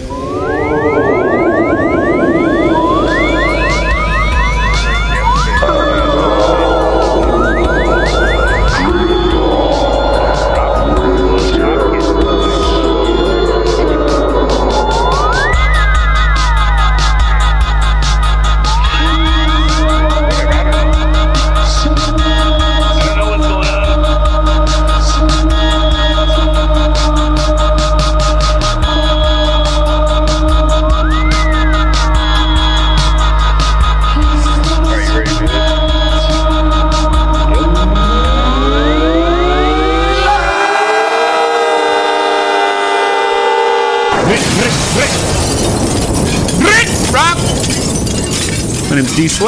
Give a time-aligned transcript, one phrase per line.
[0.00, 0.37] Rock.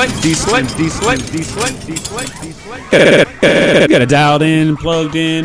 [0.07, 0.67] Name's D Slick.
[0.77, 1.19] D Slick.
[1.31, 1.87] D Slick.
[1.87, 2.29] D Slick.
[2.41, 2.51] D Slick.
[2.51, 2.91] D Slick.
[2.91, 5.45] Got it dialed in, plugged in.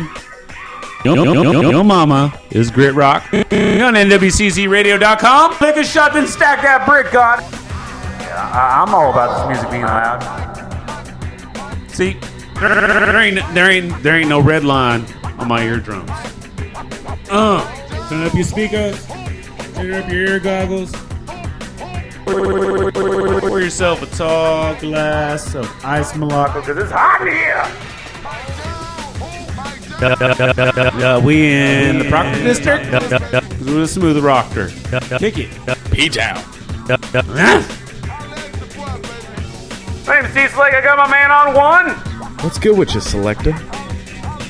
[1.04, 5.54] Yo, yo, yo, yo, yo, mama is Grit Rock on NWCZRadio.com.
[5.56, 7.40] Take a shot, and stack that brick, God.
[8.20, 10.20] Yeah, I, I'm all about this music being loud.
[11.88, 12.16] See,
[12.58, 15.04] there ain't, there ain't, there ain't no red line
[15.38, 16.10] on my eardrums.
[17.30, 17.62] Uh,
[18.08, 19.06] turn up your speakers,
[19.74, 20.92] turn up your ear goggles.
[22.26, 27.64] Pour yourself a tall glass of ice Malacca because it's hot in here.
[30.98, 32.90] Yeah, we in the Proctor District.
[33.66, 34.68] We're a smooth rocker.
[35.18, 35.50] Kick it.
[35.90, 36.42] P-Town.
[40.06, 40.72] My name's Steve Slake.
[40.72, 41.90] I got my man on one.
[42.42, 43.54] What's good with you, Selector?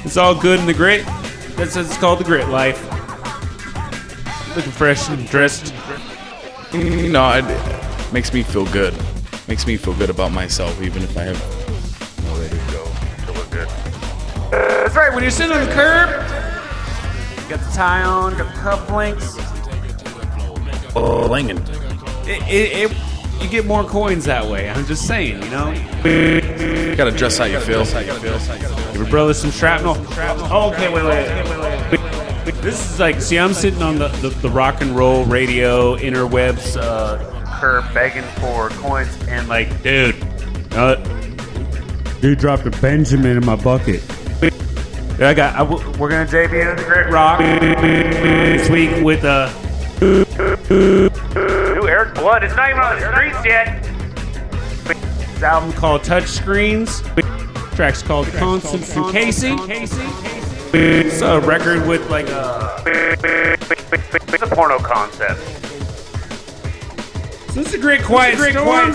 [0.04, 1.04] It's all good in the grit.
[1.56, 2.80] That's it's called the grit life.
[4.54, 5.74] Looking fresh and dressed.
[6.72, 8.92] You know, it makes me feel good.
[9.48, 11.38] Makes me feel good about myself, even if I have
[12.24, 12.84] nowhere to go
[13.26, 13.68] to look good.
[14.50, 15.12] That's right.
[15.12, 16.10] When you're sitting on the curb,
[17.42, 19.36] you got the tie on, got the cufflinks.
[20.96, 21.58] Oh, Langan.
[22.28, 22.96] It, it, it,
[23.40, 24.68] you get more coins that way.
[24.68, 25.70] I'm just saying, you know.
[26.04, 27.84] You gotta dress how you feel.
[27.84, 29.94] Give your brother some shrapnel.
[30.50, 31.28] Oh, okay, wait, wait,
[31.92, 32.54] wait.
[32.62, 36.76] This is like, see, I'm sitting on the, the, the rock and roll radio interwebs
[36.76, 37.18] uh,
[37.56, 40.14] curb begging for coins, and like, dude,
[40.72, 40.96] uh,
[42.20, 44.02] dude dropped a Benjamin in my bucket.
[45.18, 45.56] I got.
[45.56, 49.50] I, we're gonna debut the Grit Rock this week with uh,
[50.00, 52.44] new Eric Blood.
[52.44, 53.82] It's not even on the streets yet.
[54.84, 57.02] This album called Touchscreens.
[57.74, 59.56] Track's called Constant from Casey.
[60.74, 62.82] It's a record with like a.
[62.86, 65.65] It's a porno concept.
[67.56, 68.92] So it's a great quiet storm.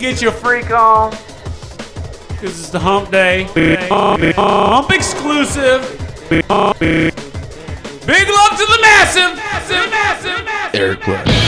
[0.00, 1.12] Get your freak on.
[1.12, 3.44] Because it's the hump day.
[3.88, 5.82] Hump exclusive.
[6.28, 9.36] Big love to the massive.
[9.36, 10.80] Massive, massive, massive.
[10.80, 11.47] Eric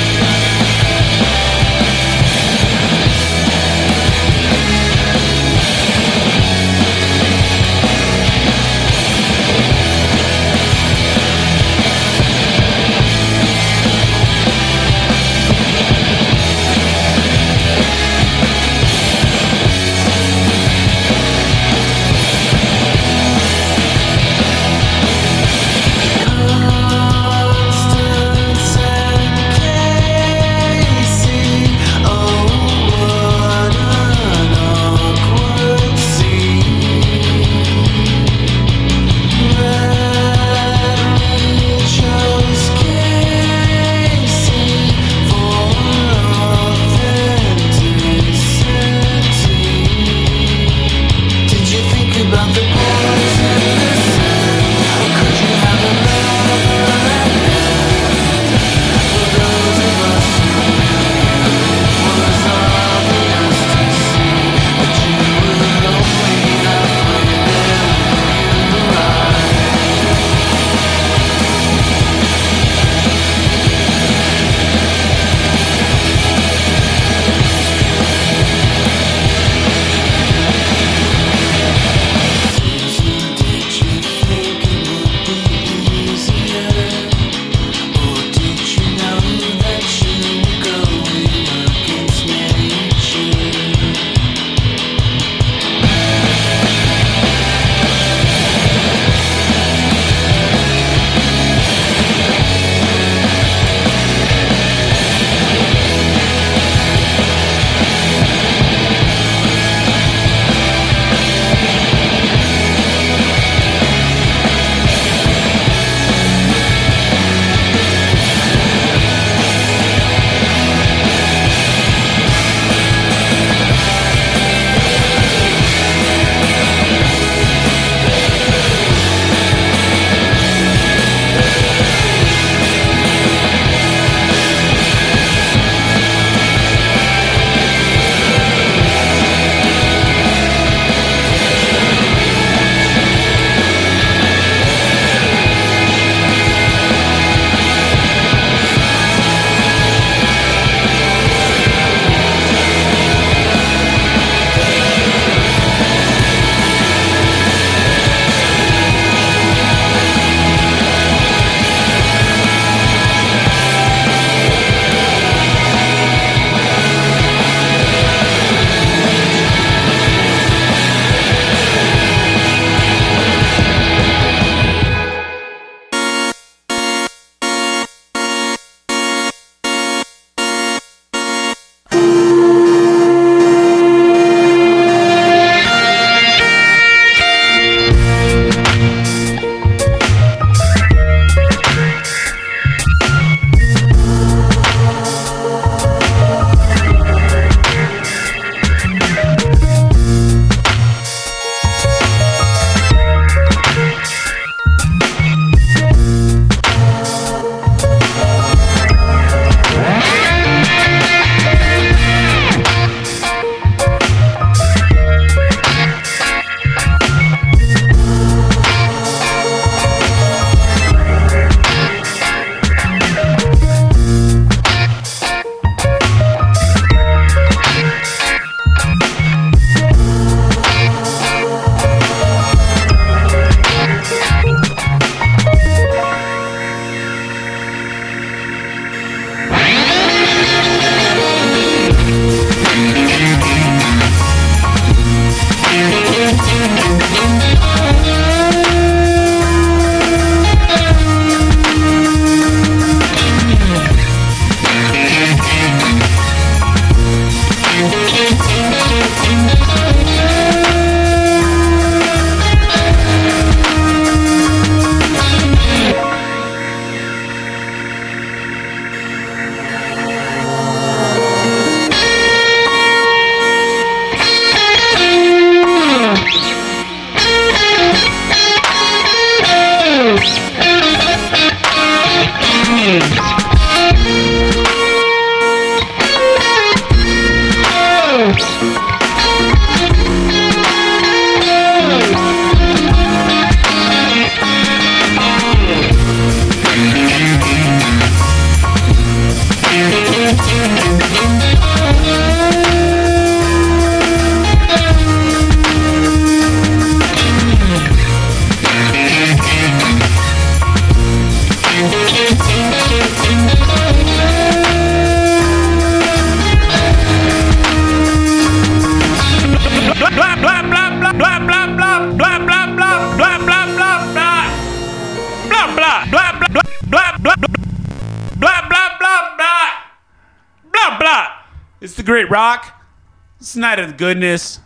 [333.85, 334.61] of goodness.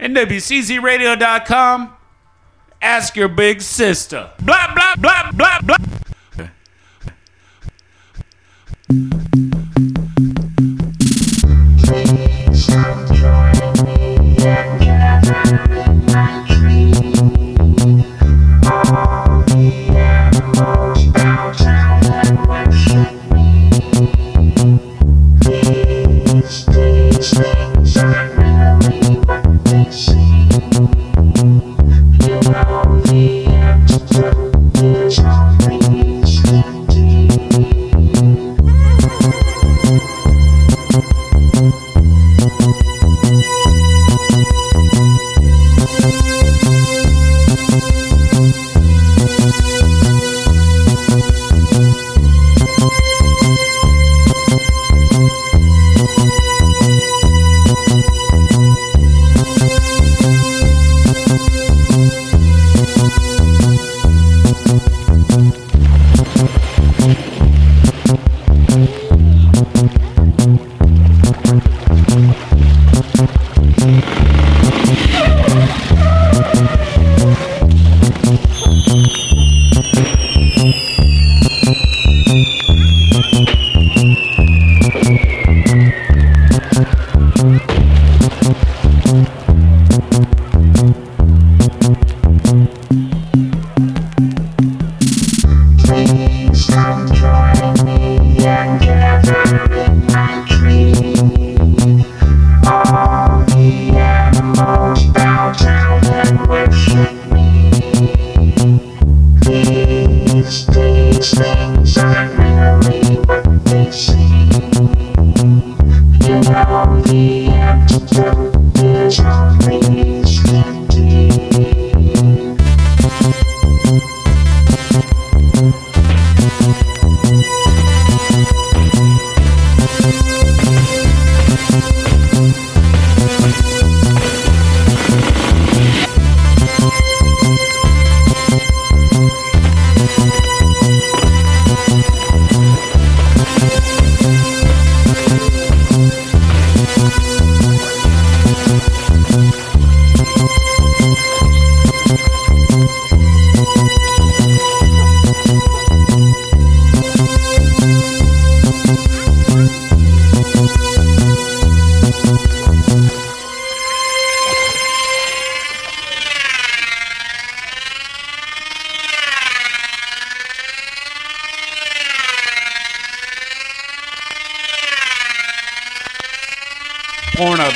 [0.00, 1.92] nwczradio.com.
[2.82, 4.30] Ask your big sister.
[4.40, 4.74] Blah,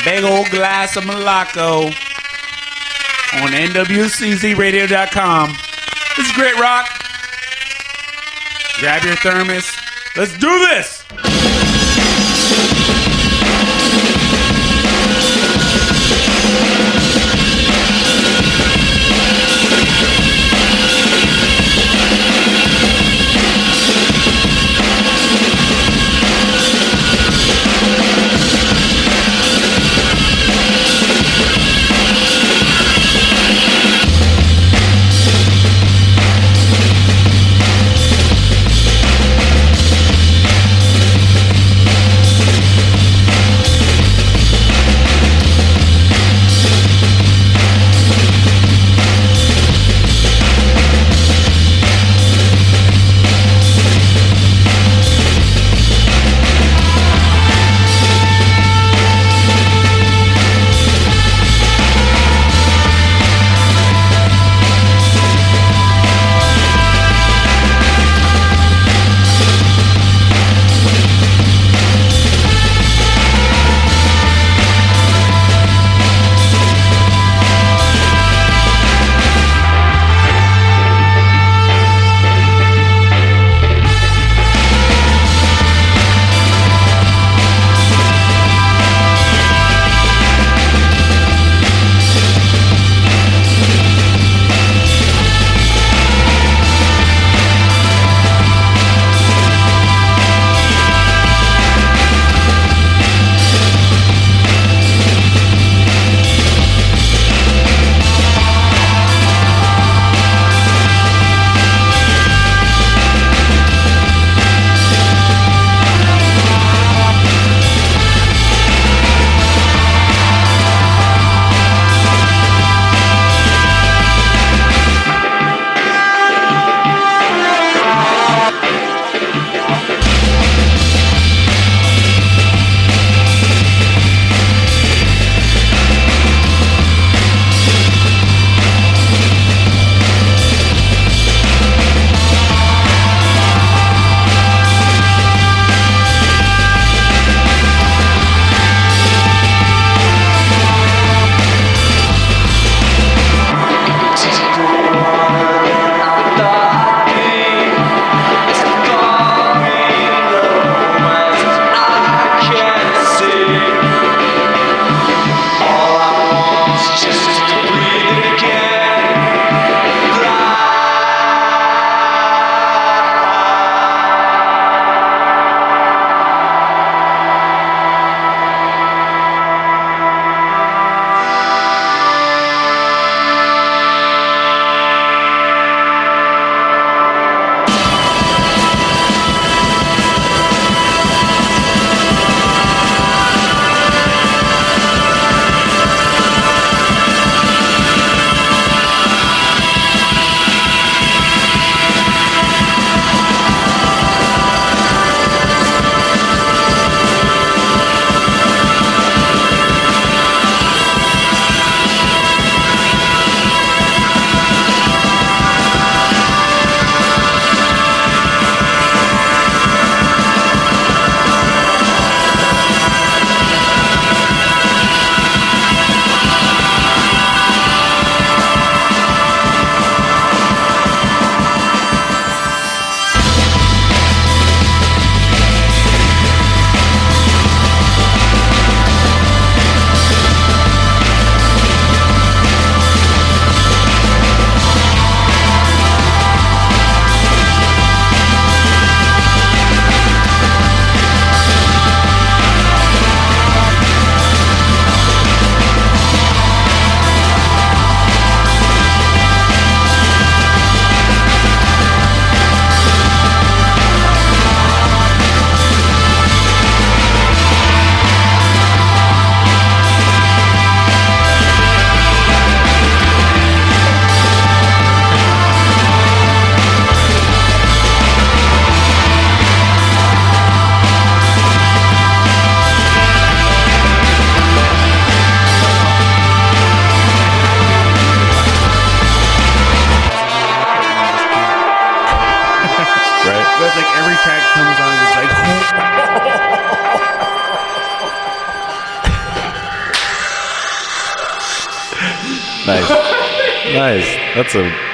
[0.05, 1.87] big old glass of Malaco
[3.43, 5.53] on NWCZRadio.com.
[6.17, 6.89] This is Grit Rock.
[8.79, 9.71] Grab your thermos.
[10.17, 11.00] Let's do this!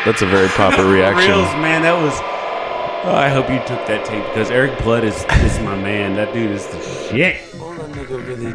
[0.07, 1.33] That's a very proper reaction.
[1.33, 2.15] Reels, man, that was.
[3.05, 6.15] Oh, I hope you took that tape because Eric Blood is, is my man.
[6.15, 7.41] That dude is the shit.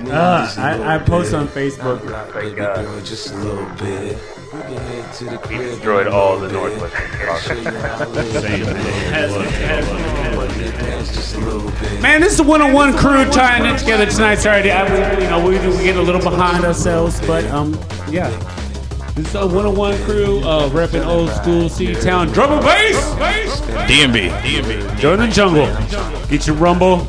[0.10, 2.00] Uh, I, I post on Facebook.
[2.32, 3.06] Thank God.
[3.06, 4.18] Just a little bit.
[5.50, 6.96] He destroyed all the Northwest.
[12.02, 14.36] Man, this is the 101 crew tying it together tonight.
[14.36, 17.78] Sorry, I, we, you know, we, we get a little behind ourselves, but um,
[18.10, 18.30] yeah.
[19.22, 22.98] This is a 101 crew uh, repping old school city town drum and bass.
[23.88, 24.32] DMB.
[24.42, 25.00] DMB.
[25.00, 25.68] Join the jungle.
[26.28, 27.06] Get your rumble.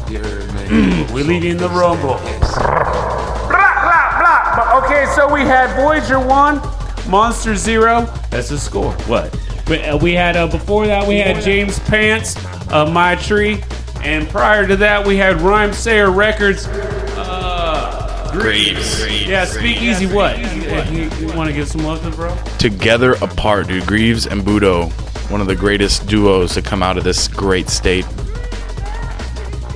[1.14, 2.18] we leave you in the rumble.
[2.18, 4.82] Blah, blah, blah.
[4.84, 6.60] Okay, so we had Voyager 1,
[7.08, 8.02] Monster 0.
[8.28, 8.92] That's the score.
[9.06, 9.34] What?
[9.64, 12.36] But, uh, we had, uh, before that, we had James Pants,
[12.70, 13.64] uh, My Tree.
[14.02, 16.66] And prior to that, we had Rhymesayer Records.
[17.16, 19.06] Uh, Grieves.
[19.26, 20.06] yeah, Speakeasy.
[20.06, 20.36] What?
[20.92, 22.36] You, you, want to give some love to bro?
[22.58, 23.86] Together apart, dude.
[23.86, 24.90] Grieves and Budo,
[25.30, 28.04] one of the greatest duos to come out of this great state.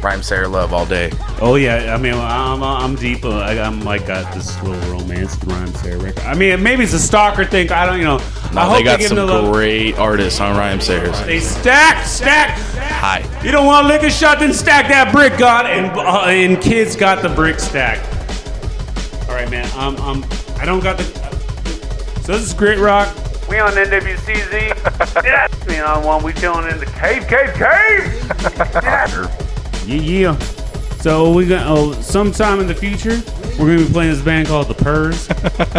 [0.03, 1.11] Rhymesayer love all day.
[1.41, 3.25] Oh yeah, I mean I'm I'm deep.
[3.25, 6.23] Uh, I, I'm like got this little romance Rhymesayer record.
[6.23, 7.73] I mean maybe it's a stalker thing.
[7.73, 8.19] I don't you know.
[8.51, 9.53] I No, hope they got give some the love.
[9.53, 11.27] great artists on Rhymesayers.
[11.27, 12.51] They stack, stack.
[12.79, 13.29] Hi.
[13.43, 15.67] You don't want to lick a shot, then stack that brick, God.
[15.67, 18.07] And uh, and kids got the brick stacked.
[19.29, 19.69] All right, man.
[19.75, 20.36] I'm I
[20.67, 21.05] don't got the.
[22.23, 23.15] So this is Grit Rock.
[23.49, 25.23] We on NWCZ.
[25.25, 25.47] yeah.
[25.69, 26.25] We on one.
[26.25, 28.13] We chilling in the cave, cave, cave.
[29.87, 30.39] Yeah, yeah.
[31.01, 33.23] So we got oh, sometime in the future,
[33.61, 35.29] we're gonna be playing this band called the Purrs.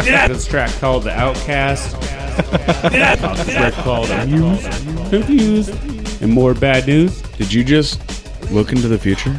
[0.06, 0.30] Yeah.
[0.30, 2.00] This track called The Outcast.
[2.90, 7.22] this track called Confused, Confused, and more bad news.
[7.34, 8.00] Did you just
[8.52, 9.32] look into the future?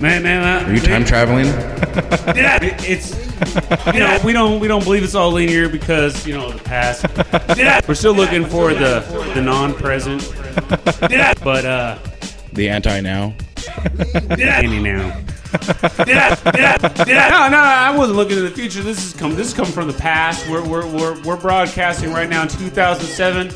[0.00, 0.66] Man, man, man.
[0.68, 1.46] Are you time traveling?
[1.46, 3.27] It- it's
[3.94, 7.06] you know we don't we don't believe it's all linear because you know the past.
[7.88, 9.00] We're still looking for the
[9.34, 10.22] the non-present,
[11.44, 11.98] but uh,
[12.52, 13.34] The anti now.
[14.30, 15.20] any now.
[17.30, 18.82] no, no, I wasn't looking to the future.
[18.82, 19.34] This is come.
[19.34, 20.48] This is come from the past.
[20.48, 23.52] We're we're we're, we're broadcasting right now in 2007.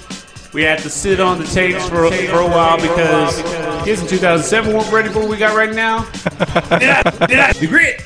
[0.53, 3.41] We had to sit on the tapes for, for a while because
[3.85, 6.03] kids in 2007 weren't ready for what we got right now.
[7.59, 8.03] the grit.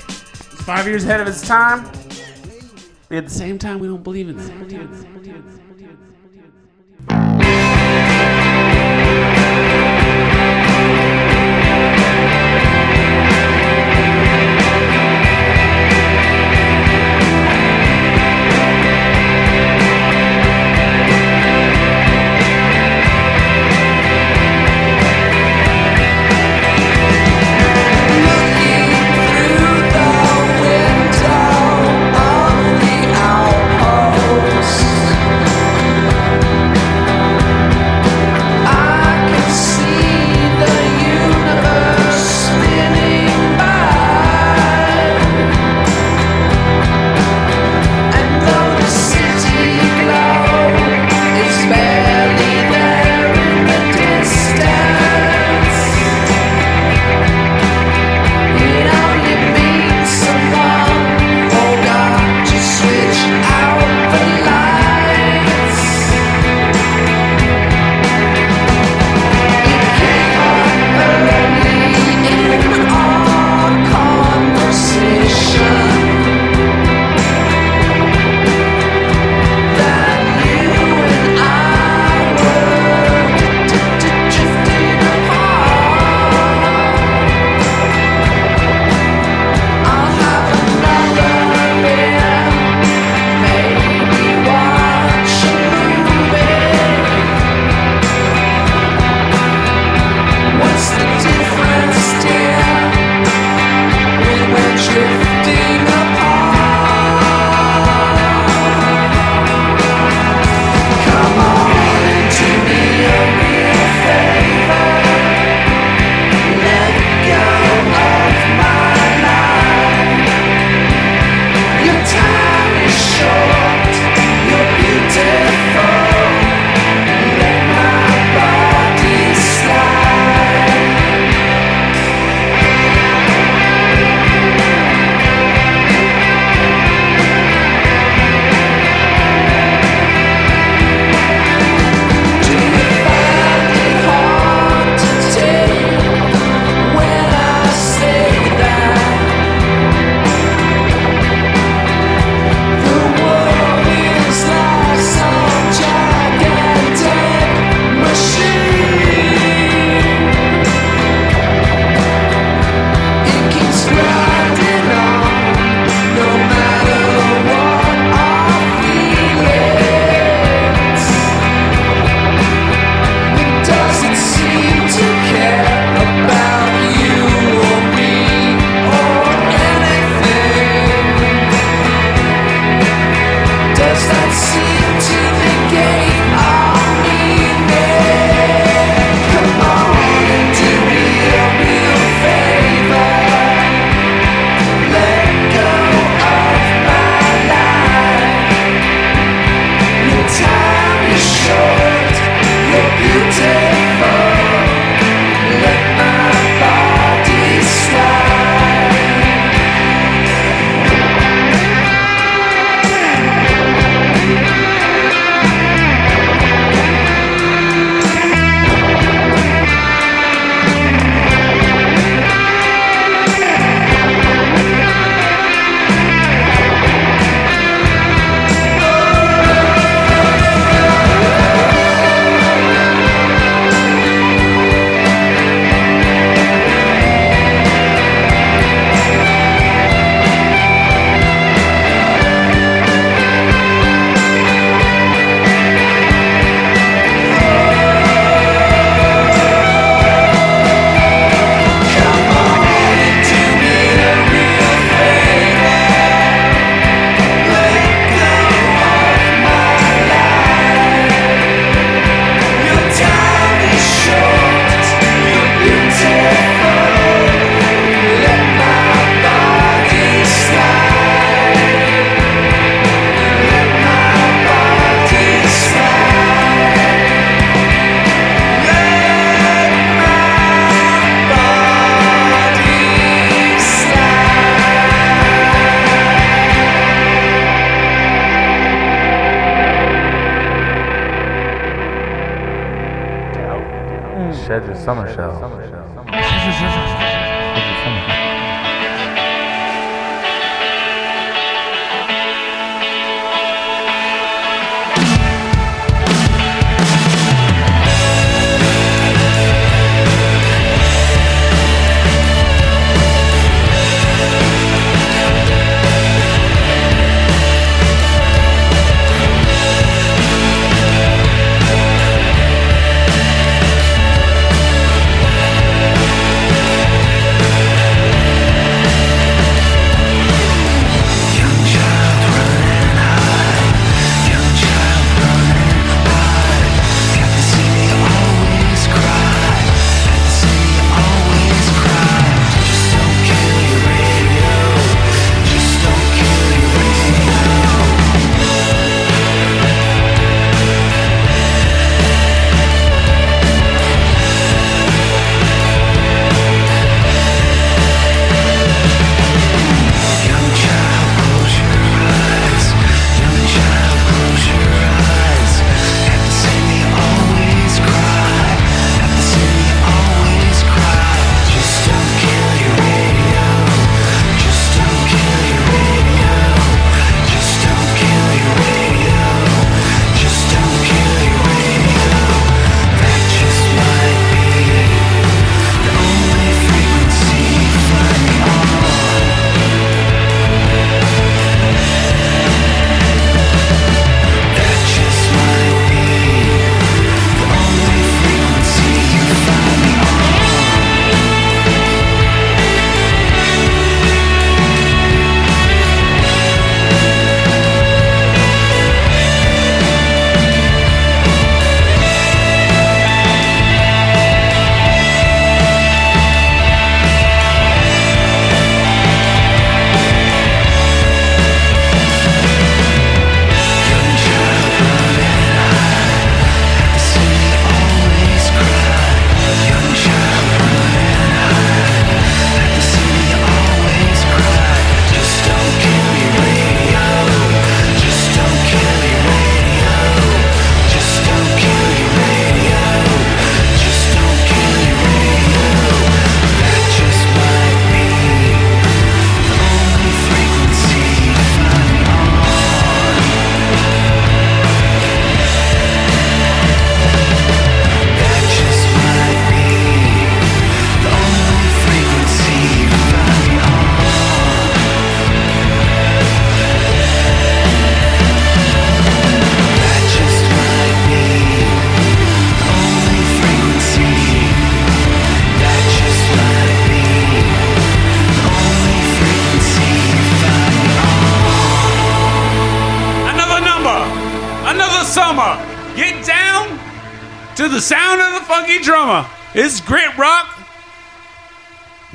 [0.67, 1.85] It's five years ahead of its time.
[3.09, 5.66] But at the same time, we don't believe in that.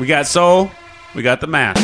[0.01, 0.71] We got soul.
[1.13, 1.75] We got the math.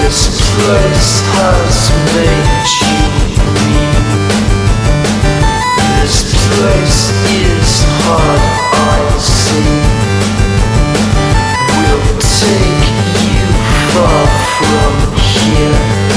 [0.00, 2.47] This place has made.
[8.08, 8.40] mud
[8.72, 9.80] I see
[11.76, 12.04] will
[12.40, 12.86] take
[13.24, 13.46] you
[13.92, 14.24] far
[14.56, 16.08] from here.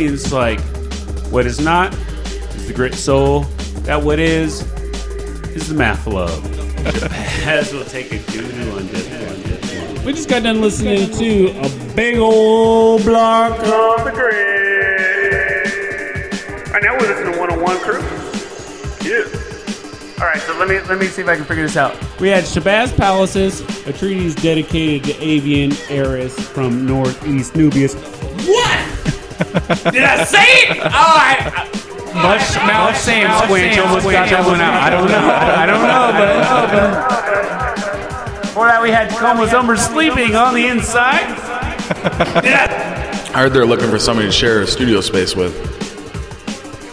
[0.00, 0.60] Means like
[1.30, 1.92] what is not
[2.54, 3.40] is the grit soul.
[3.84, 4.62] That what is
[5.54, 6.42] is the math love.
[7.46, 8.44] As we'll take it, dude.
[8.44, 13.58] On Death on Death We just got done listening to a big old block.
[13.60, 14.70] On the grid.
[16.68, 18.00] All right, now we're listening to 101 Crew.
[19.06, 19.26] Yeah.
[20.20, 21.94] All right, so let me let me see if I can figure this out.
[22.20, 27.94] We had Shabazz Palaces, a treatise dedicated to avian heiress from northeast Nubius.
[29.84, 30.78] Did I say it?
[30.78, 31.80] Oh, I, I
[32.14, 34.74] much mouth Sam squinch almost got that one out.
[34.82, 35.16] I don't know.
[35.16, 37.16] I don't know, but I
[38.34, 38.40] know.
[38.42, 41.26] before that we had Coma Summer sleeping on the inside.
[42.42, 43.10] Did I?
[43.32, 45.54] I heard they're looking for somebody to share a studio space with.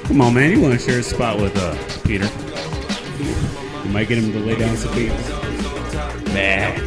[0.05, 0.51] Come on, man.
[0.51, 2.29] You want to share a spot with uh, Peter?
[3.83, 5.29] You might get him to lay down some beats.
[6.31, 6.79] Man,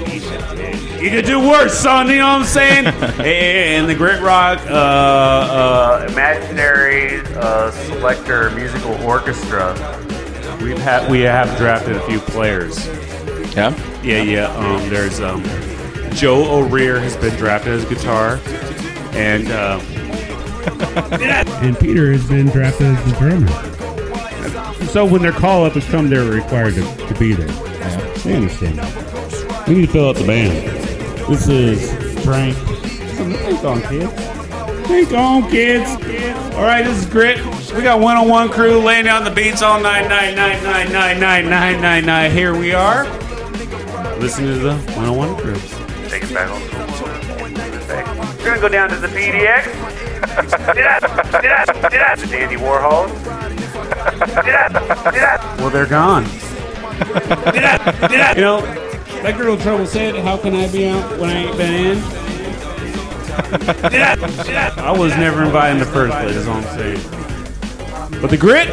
[1.00, 2.08] you could do worse, son.
[2.08, 2.86] You know what I'm saying?
[3.20, 9.74] and the Grit Rock uh, uh, Imaginary uh, Selector Musical Orchestra.
[10.62, 12.86] We've had we have drafted a few players.
[13.56, 13.74] Yeah?
[14.02, 14.54] Yeah, yeah.
[14.56, 15.42] Um, there's um,
[16.12, 18.40] Joe O'Rear has been drafted as guitar,
[19.12, 19.80] and uh,
[20.60, 24.86] And Peter has been drafted as the drummer.
[24.86, 27.48] So when their call up has come, they're required to, to be there.
[27.48, 28.12] Yeah.
[28.24, 29.09] I understand that.
[29.70, 30.66] We need to fill out the band.
[31.28, 31.92] This is
[32.24, 32.56] Frank.
[32.56, 34.12] Think on, kids.
[34.88, 35.88] Think on, kids.
[36.56, 37.36] all right, this is Grit.
[37.72, 40.90] We got one on one crew laying down the beats all night, night, night, night,
[40.90, 42.32] night, night, night, night, night.
[42.32, 43.04] Here we are.
[44.18, 45.54] Listen to the one on one crew.
[46.08, 46.62] Take it back home.
[48.38, 49.66] We're gonna go down to the PDX.
[50.74, 50.98] did I?
[51.40, 51.88] Did I?
[51.88, 52.16] Did I?
[52.16, 53.06] The Dandy Warhol.
[54.44, 55.12] Did I?
[55.12, 55.56] Did I?
[55.58, 56.24] Well, they're gone.
[56.24, 58.08] Did I?
[58.08, 58.34] Did I?
[58.34, 58.89] You know,
[59.22, 61.98] that girl Trouble said, How can I be out when I ain't been in?
[63.40, 63.88] I?
[63.88, 64.74] Did I?
[64.78, 68.20] I was never invited in the first place, is all I'm saying.
[68.20, 68.68] But the Grit,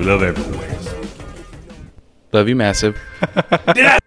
[0.00, 0.56] love everyone.
[2.32, 2.98] Love you, massive.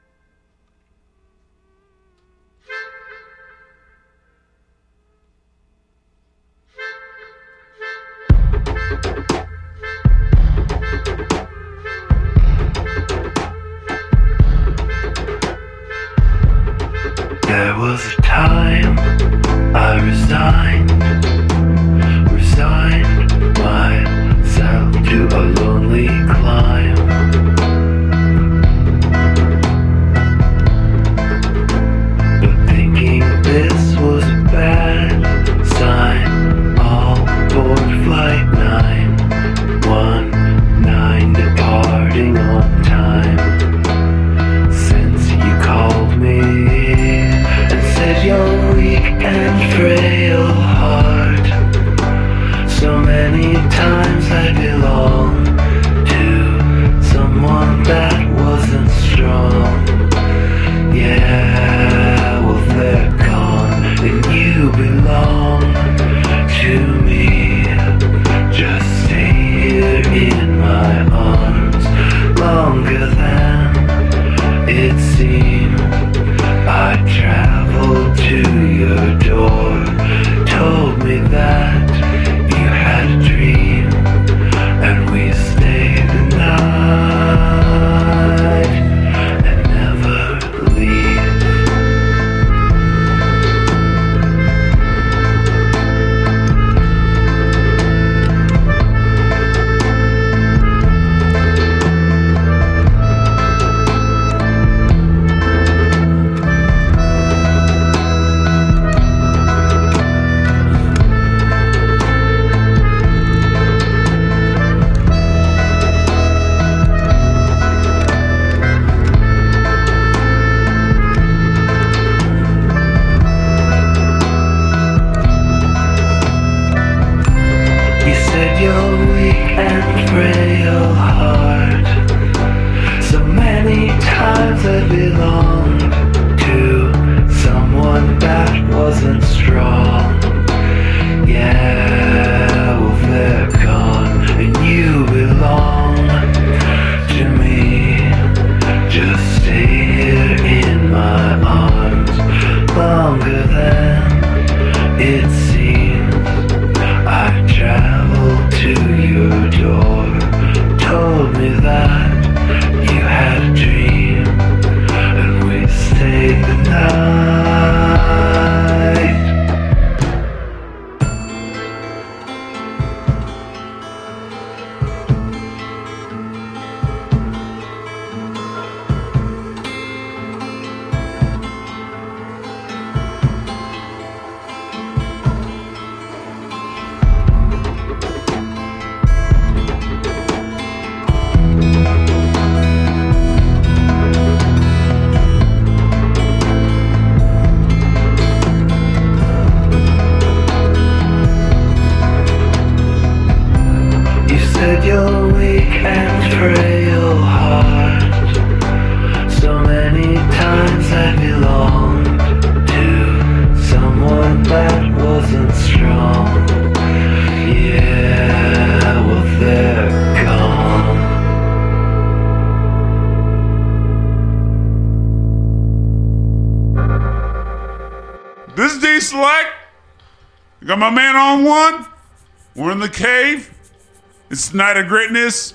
[234.59, 235.53] Night of Gritness.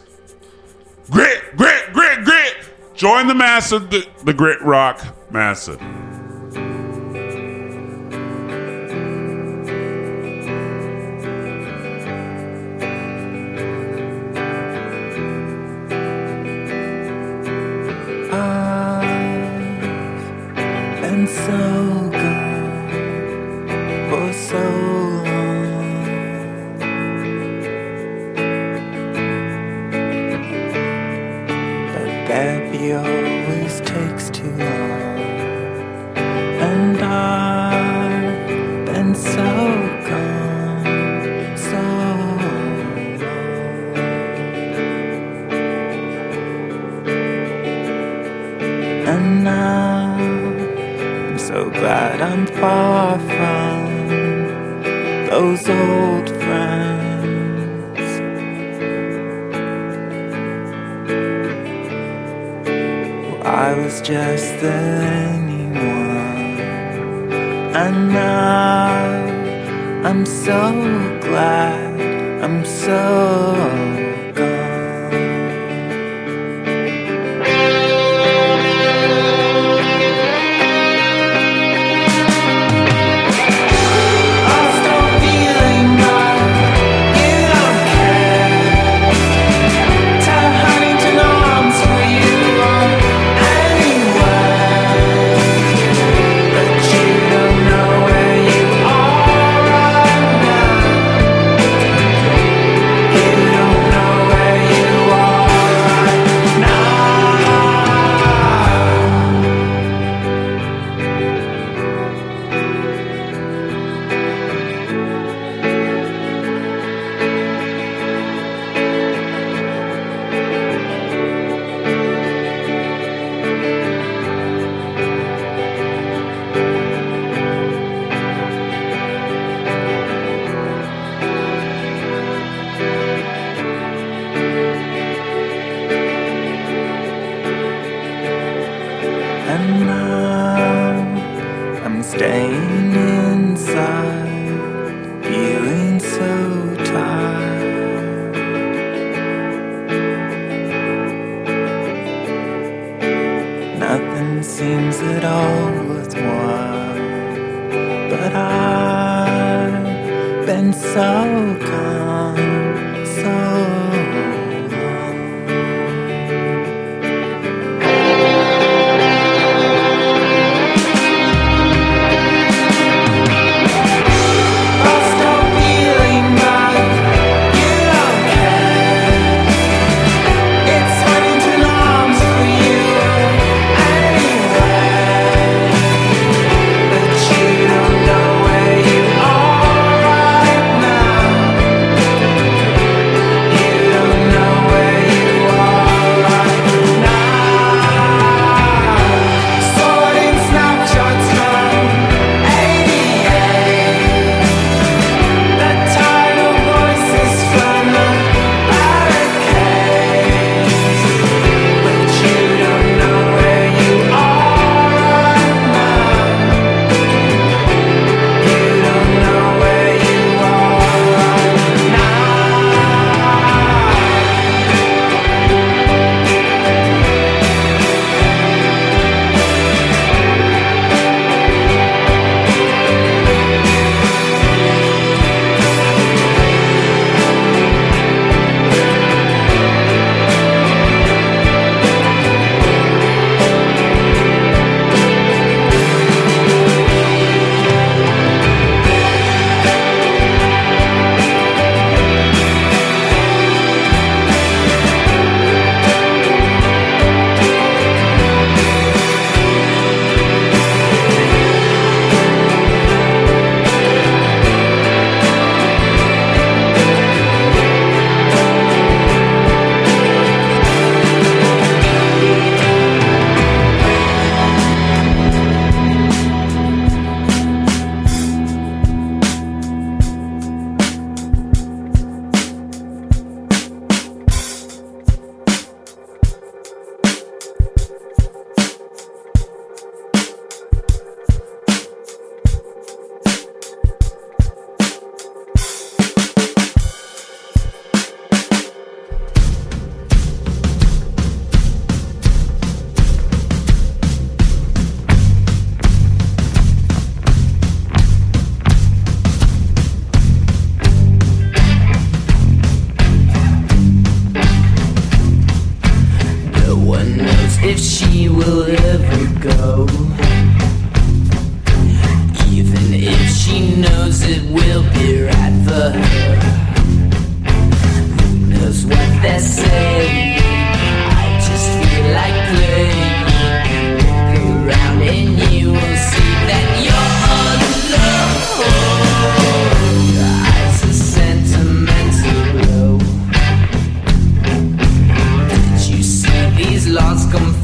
[1.10, 2.54] Grit, grit, grit, grit.
[2.94, 5.78] Join the massive, the, the Grit Rock Massive.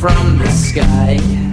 [0.01, 1.50] From the sky?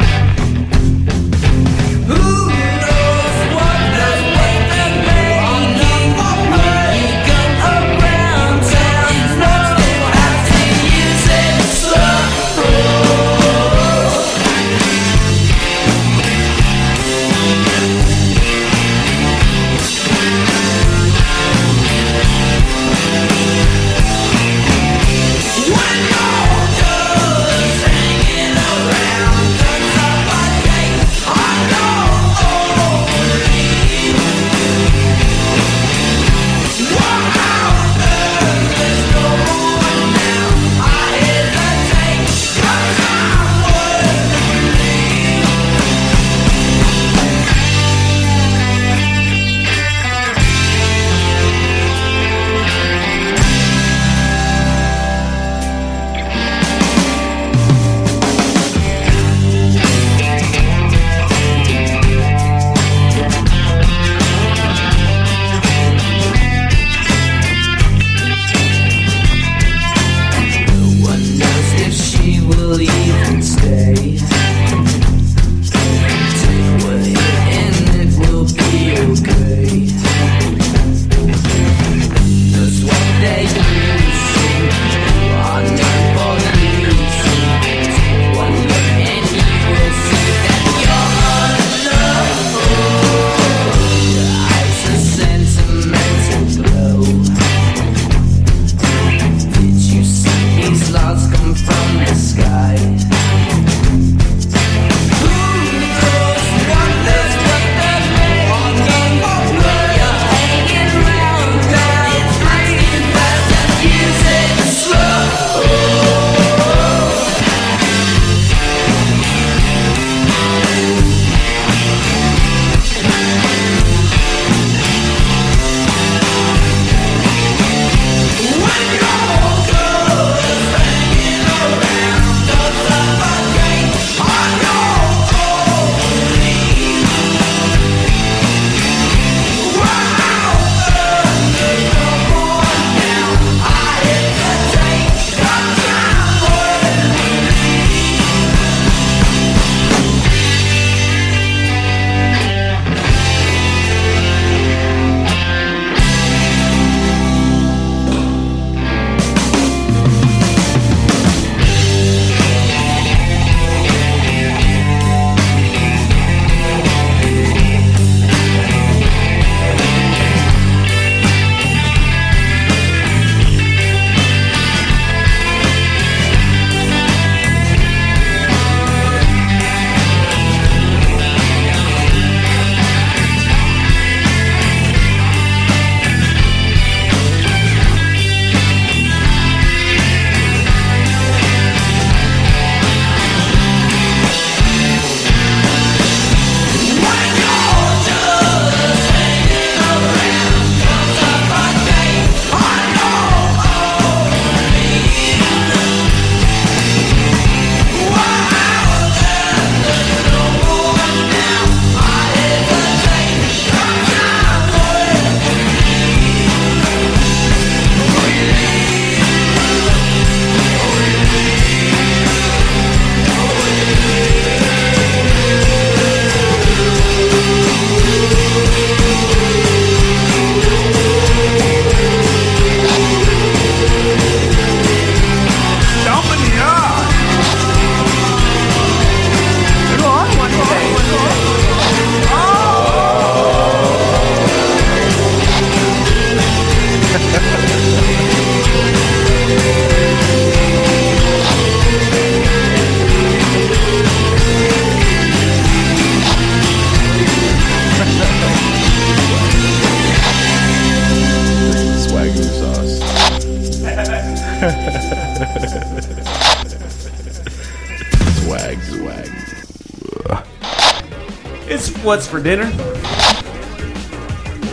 [272.38, 272.70] For dinner.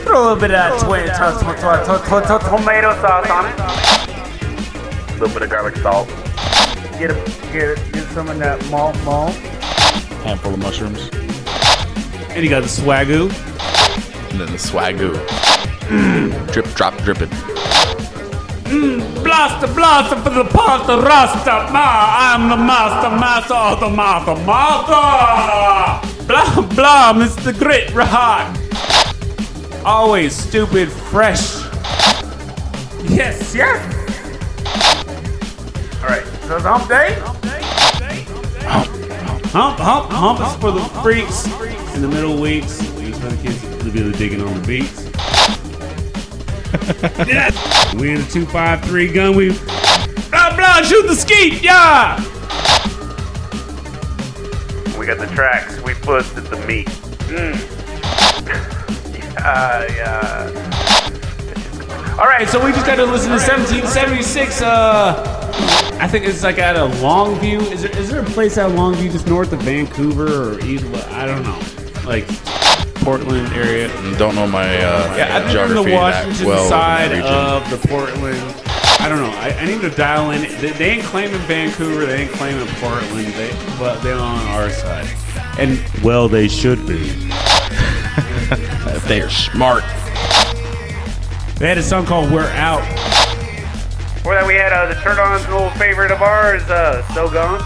[0.04, 3.58] Throw a little bit of to- tomato sauce on it.
[5.08, 6.08] A little bit of garlic salt.
[6.98, 7.14] Get a,
[7.52, 9.32] get, a, get some of that malt malt.
[10.24, 11.08] Handful of mushrooms.
[12.34, 13.30] And you got the swagoo.
[14.30, 15.14] And then the swagoo.
[15.88, 17.30] Mmm, drip, drop, dripping.
[18.68, 21.72] Mmm, blaster, blaster for the pasta rasta.
[21.72, 26.13] Ma, I'm the master, master of the master, master.
[26.34, 27.56] Blah, blah, Mr.
[27.56, 28.58] Grit Rahat.
[29.84, 31.62] Always stupid, fresh.
[33.08, 33.78] Yes, yes.
[36.02, 37.14] All right, so it's hump day.
[39.52, 41.46] Hump, hump, hump is for the freaks.
[41.94, 45.04] In the middle weeks, it's for the kids to be digging on the beats.
[47.28, 47.94] Yes.
[47.94, 49.36] We in the 253 gun.
[49.36, 49.50] We
[50.30, 51.62] blah blah shoot the skeet.
[51.62, 52.33] Yeah.
[56.04, 56.34] Tracks.
[56.34, 56.86] We the meat.
[57.28, 57.54] Mm.
[59.34, 60.70] yeah, yeah.
[62.18, 64.62] All right, so we just got to listen to 1776.
[64.62, 65.40] Uh,
[66.00, 67.60] I think it's like at a Longview.
[67.72, 70.84] Is there is there a place at Longview just north of Vancouver or east?
[71.10, 71.60] I don't know,
[72.06, 72.26] like
[72.96, 73.88] Portland area.
[74.16, 77.34] Don't know my uh, Yeah, I think on geography the Washington well side that region.
[77.34, 78.38] of the Portland.
[79.00, 79.36] I don't know.
[79.38, 80.42] I, I need to dial in.
[80.60, 82.06] They, they ain't claiming Vancouver.
[82.06, 83.26] They ain't claiming Portland.
[83.34, 85.06] They, but they're on our side.
[85.58, 87.10] And well, they should be.
[89.06, 89.84] They're smart.
[91.58, 92.82] They had a song called "We're Out."
[94.16, 97.30] Before that, we had uh, the turn on's an old favorite of ours, uh, So
[97.30, 97.60] Gone.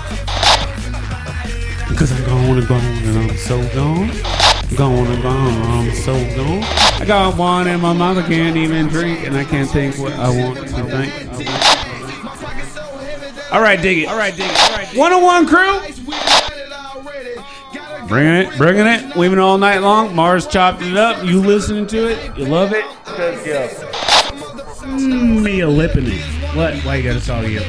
[1.96, 4.10] Cause I'm gone and gone and I'm so gone.
[4.76, 6.62] Gone and gone, I'm so gone.
[7.00, 10.12] I got one in my mouth, I can't even drink, and I can't think what
[10.12, 11.12] I want to think.
[13.52, 14.08] All right, dig it.
[14.08, 14.60] All right, dig it.
[14.60, 15.97] All right, 101 crew.
[18.08, 20.16] Bringing it, bringing it, women all night long.
[20.16, 21.22] Mars chopped it up.
[21.22, 22.38] You listening to it?
[22.38, 22.86] You love it?
[23.06, 26.22] Let's me a lip in it.
[26.56, 26.74] What?
[26.84, 27.60] Why you gotta sell you?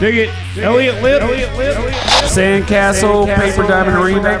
[0.00, 0.30] Dig it.
[0.54, 1.02] Dig Elliot it.
[1.02, 1.22] Lip.
[1.22, 1.76] Elliot Lipp.
[2.24, 4.40] Sandcastle, Paper Diamond Remix.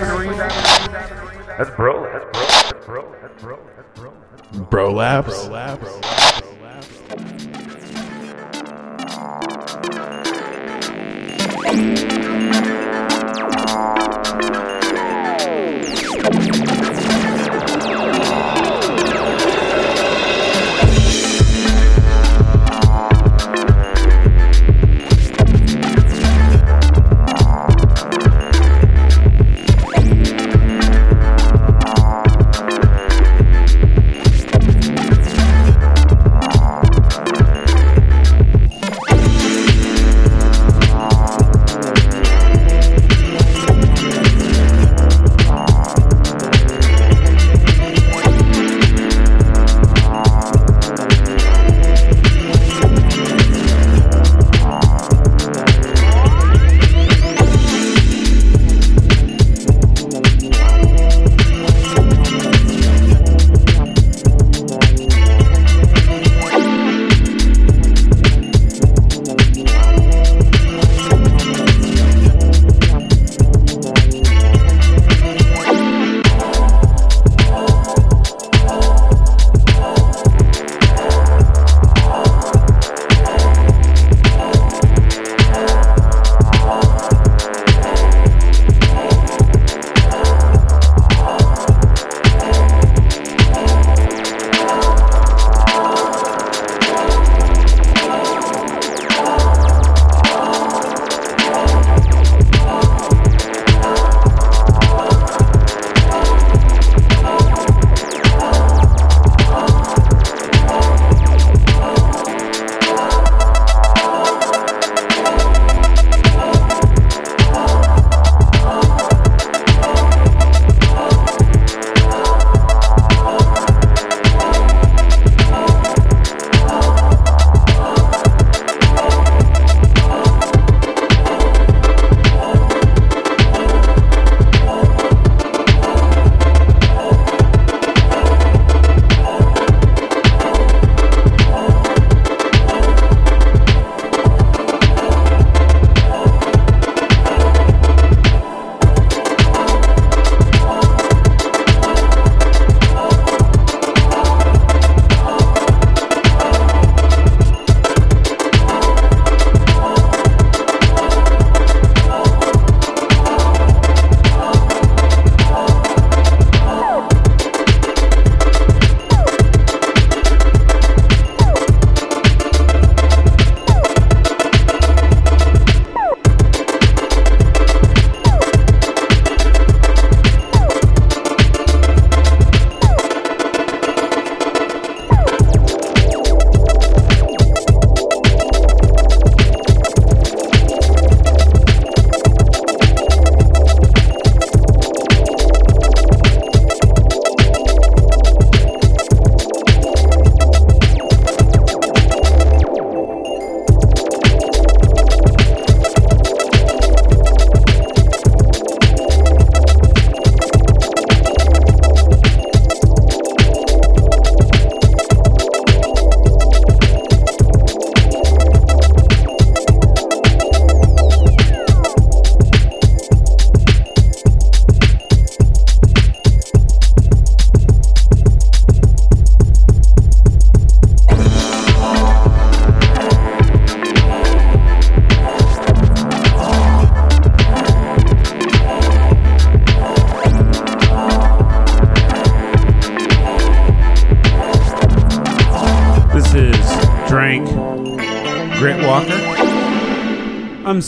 [1.58, 2.02] That's bro.
[2.04, 2.42] That's bro.
[2.46, 3.14] That's bro.
[3.20, 3.58] That's bro.
[3.76, 4.12] That's bro.
[4.52, 4.64] Bro.
[4.70, 5.46] Bro laps.
[5.46, 6.30] Bro Bro laps
[13.80, 14.09] you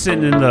[0.03, 0.41] sitting in the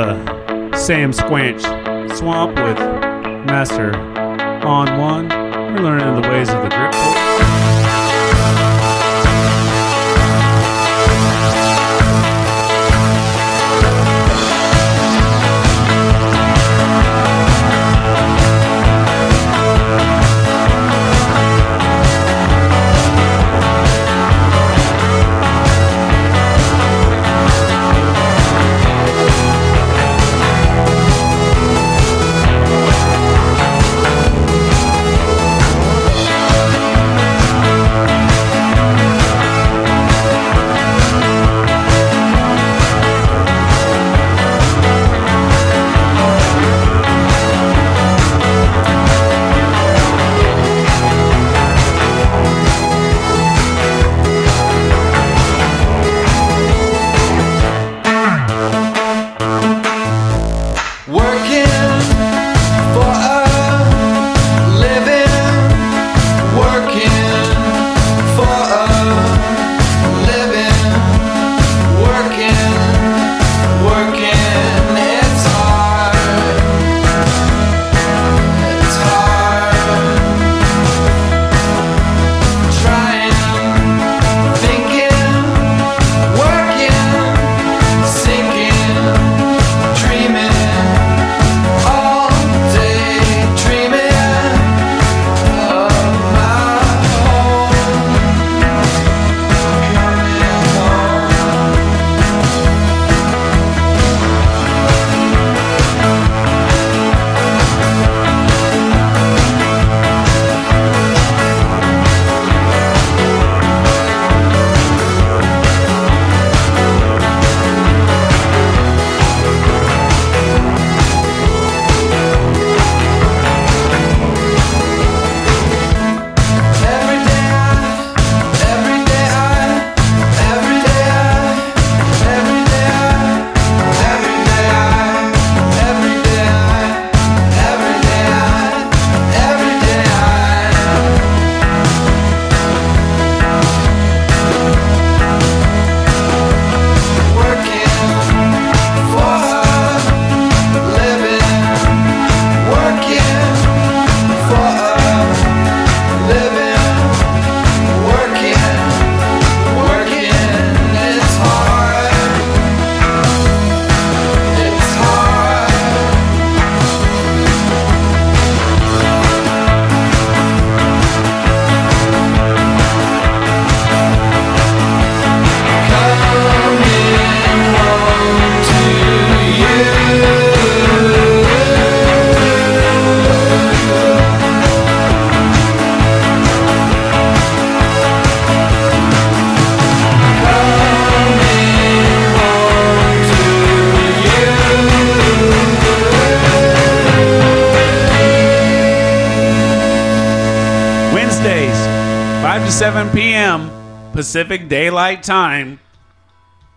[204.32, 205.82] Pacific Daylight Time.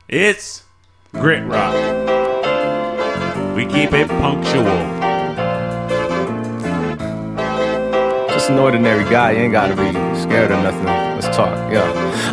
[0.09, 0.65] It's
[1.13, 1.73] Grit Rock.
[3.55, 4.65] We keep it punctual.
[8.27, 10.04] Just an ordinary guy, you ain't gotta be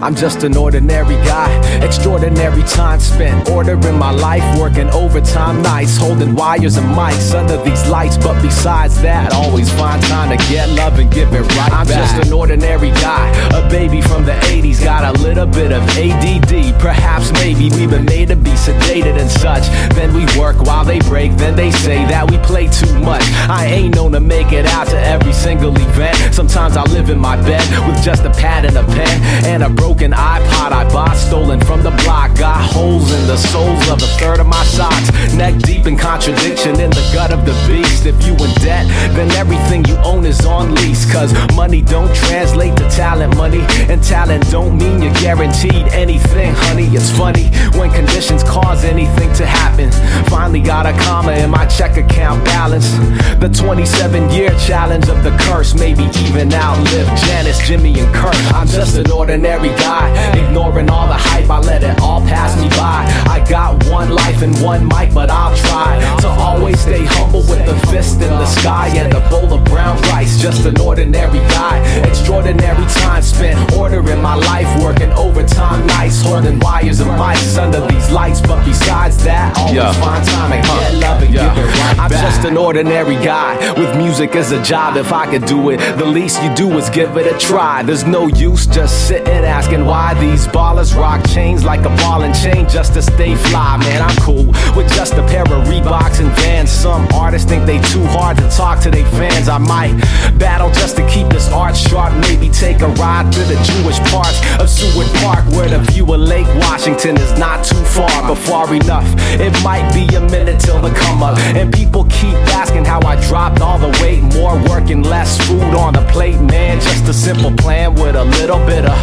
[0.02, 1.52] I'm just an ordinary guy,
[1.86, 7.88] extraordinary time spent ordering my life, working overtime nights, holding wires and mics under these
[7.88, 8.18] lights.
[8.18, 12.16] But besides that, always find time to get love and give it right I'm just
[12.26, 16.80] an ordinary guy, a baby from the 80s, got a little bit of ADD.
[16.80, 19.68] Perhaps maybe we've been made to be sedated and such.
[19.94, 23.22] Then we work while they break, then they say that we play too much.
[23.48, 26.34] I ain't known to make it out to every single event.
[26.34, 29.70] Sometimes I live in my bed with just a pad and a pen and a
[29.70, 32.38] broken iPod I bought, stolen from the block.
[32.38, 35.12] Got holes in the soles of a third of my socks.
[35.34, 38.06] Neck deep in contradiction in the gut of the beast.
[38.06, 41.12] If you in debt, then everything you own is on lease.
[41.12, 46.88] Cause money don't translate to talent money, and talent don't mean you're guaranteed anything, honey.
[46.88, 49.92] It's funny when conditions cause anything to happen.
[50.30, 52.92] Finally got a comma in my check account balance.
[53.40, 58.36] The 27 year challenge of the curse, maybe even outlive Janis, Jimmy, and Kurt.
[58.54, 60.06] I'm just an ordinary guy,
[60.38, 61.50] ignoring all the hype.
[61.50, 63.00] I let it all pass me by.
[63.36, 67.66] I got one life and one mic, but I'll try to always stay humble with
[67.66, 70.42] the fist in the sky and a bowl of brown rice.
[70.42, 71.76] Just an ordinary guy,
[72.08, 76.22] extraordinary time spent ordering my life, working overtime nice.
[76.22, 78.42] holding wires and mics under these lights.
[78.42, 79.92] But besides that, always Yeah.
[79.94, 81.54] find time to get love and Yeah.
[81.54, 82.22] give it right I'm back.
[82.22, 84.98] just an ordinary guy with music as a job.
[84.98, 87.84] If I could do it, the least you do is give it a try.
[87.84, 92.36] There's no use just sitting asking why these ballers rock chains like a ball and
[92.36, 93.78] chain just to stay fly.
[93.78, 96.70] Man, I'm cool with just a pair of Reeboks and Vans.
[96.70, 99.48] Some artists think they too hard to talk to their fans.
[99.48, 99.96] I might
[100.38, 102.14] battle just to keep this art sharp.
[102.28, 106.20] Maybe take a ride through the Jewish parts of Seward Park, where the view of
[106.20, 109.08] Lake Washington is not too far, but far enough.
[109.40, 113.16] It might be a minute till the come up, and people keep asking how I
[113.28, 114.22] dropped all the weight.
[114.36, 116.82] More work and less food on the plate, man.
[116.82, 118.98] Just a simple plan with a little bit of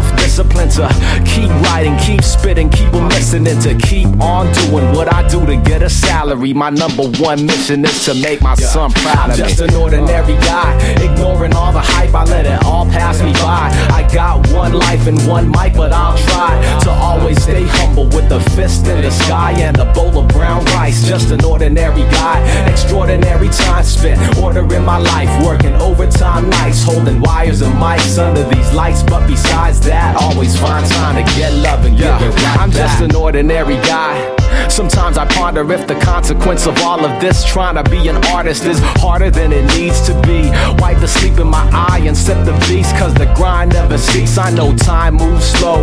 [0.00, 0.88] self-discipline to
[1.26, 5.56] keep writing, keep spitting, keep on listening, to keep on doing what I do to
[5.56, 6.52] get a salary.
[6.52, 9.44] My number one mission is to make my son proud I'm of me.
[9.44, 12.14] just an ordinary guy, ignoring all the hype.
[12.14, 13.70] I let it all pass me by.
[13.92, 18.30] I got one life and one mic, but I'll try to always stay humble with
[18.32, 21.06] a fist in the sky and a bowl of brown rice.
[21.06, 22.40] Just an ordinary guy,
[22.70, 28.72] extraordinary time spent ordering my life, working overtime nights, holding wires and mics under these
[28.72, 29.02] lights.
[29.02, 33.00] But besides that, always find time to get love and give it right I'm just
[33.00, 34.36] an ordinary guy.
[34.68, 38.64] Sometimes I ponder if the consequence of all of this trying to be an artist
[38.64, 40.50] is harder than it needs to be.
[40.78, 44.38] Wipe the sleep in my eye and sip the beast, cause the grind never cease.
[44.38, 45.82] I know time moves slow.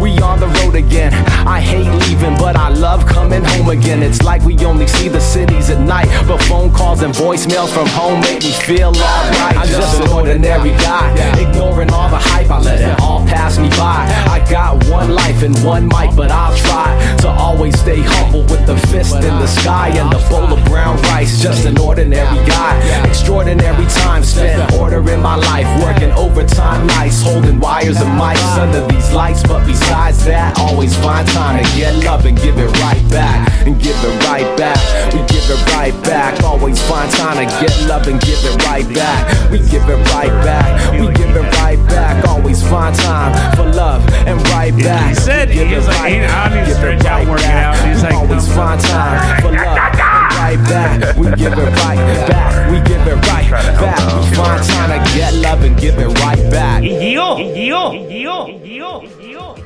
[0.00, 1.12] We on the road again.
[1.46, 4.02] I hate leaving, but I love coming home again.
[4.02, 7.86] It's like we only see the cities at night, but phone calls and voicemails from
[7.88, 9.56] home make me feel alright.
[9.56, 12.50] I'm just an ordinary guy, ignoring all the hype.
[12.50, 14.06] I let it all pass me by.
[14.28, 18.66] I got one life and one mic, but I'll try to always stay humble with
[18.66, 21.40] the fist in the sky and the bowl of brown rice.
[21.42, 22.74] Just an ordinary guy,
[23.06, 29.12] extraordinary time spent ordering my life, working overtime nights, holding wires and mics under these
[29.12, 29.42] lights.
[29.42, 33.80] But besides that, always find time to get love and give it right back, and
[33.80, 34.78] give it right back.
[35.12, 36.42] We give it right back.
[36.42, 39.50] Always find time to get love and give it right back.
[39.50, 40.92] We give it right back.
[40.92, 42.26] We give it right back.
[42.28, 43.13] Always find time
[43.56, 45.08] for love and right back.
[45.10, 47.18] He said We give he was like, right I need to Give it stretch out,
[47.18, 47.76] right work it back.
[47.76, 47.88] out.
[47.88, 51.16] He's like, always find time for love and right back.
[51.16, 52.70] We give it right back.
[52.70, 54.30] We give it right back.
[54.30, 56.82] We find time to get love and give it right back.
[56.82, 59.56] Yo, yo, yo, yo, yo.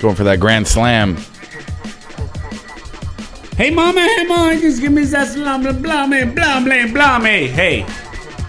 [0.00, 1.16] Going for that grand slam.
[3.56, 7.18] Hey mama, hey mama, just give me that slam, blah, blah, me, blah, blah, blah,
[7.18, 7.48] me.
[7.48, 7.86] Hey,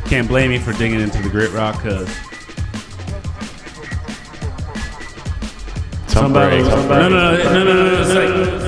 [0.08, 2.08] can't blame me for digging into the grit rock, cause
[6.08, 8.14] somebody, somebody, no, no, no, no, no, no, it's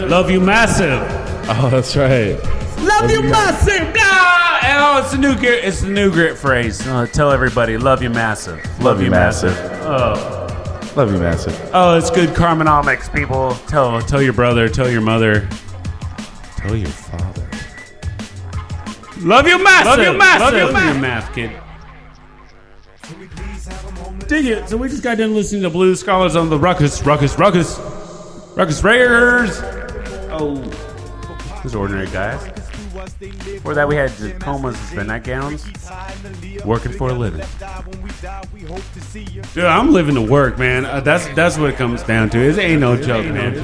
[0.02, 1.02] like love you massive,
[1.52, 2.36] Oh, that's right.
[2.80, 4.60] love you massive, blah.
[4.82, 6.86] Oh, it's the new grit, it's the new grit phrase.
[6.86, 9.56] Uh, tell everybody, love you massive, love, you massive.
[9.84, 10.36] Oh.
[10.96, 11.70] Love you, massive.
[11.72, 13.54] Oh, it's good Carmenomics, people.
[13.68, 15.48] Tell tell your brother, tell your mother,
[16.58, 17.39] tell your father.
[19.22, 19.86] Love you massive.
[19.86, 20.42] Love you massive.
[20.42, 21.02] Love you massive.
[21.02, 21.52] math, kid.
[24.28, 24.70] Dig it.
[24.70, 27.80] So we just got done listening to Blue Scholars on the Ruckus, Ruckus, Ruckus,
[28.56, 29.60] Ruckus Raiders.
[30.32, 30.56] Oh,
[31.64, 32.42] those ordinary guys.
[33.20, 35.66] Before that, we had Tacomas and spin gowns,
[36.66, 37.46] working for a living.
[39.54, 40.86] Dude, I'm living to work, man.
[40.86, 42.40] Uh, that's that's what it comes down to.
[42.40, 43.58] It ain't no joke, man.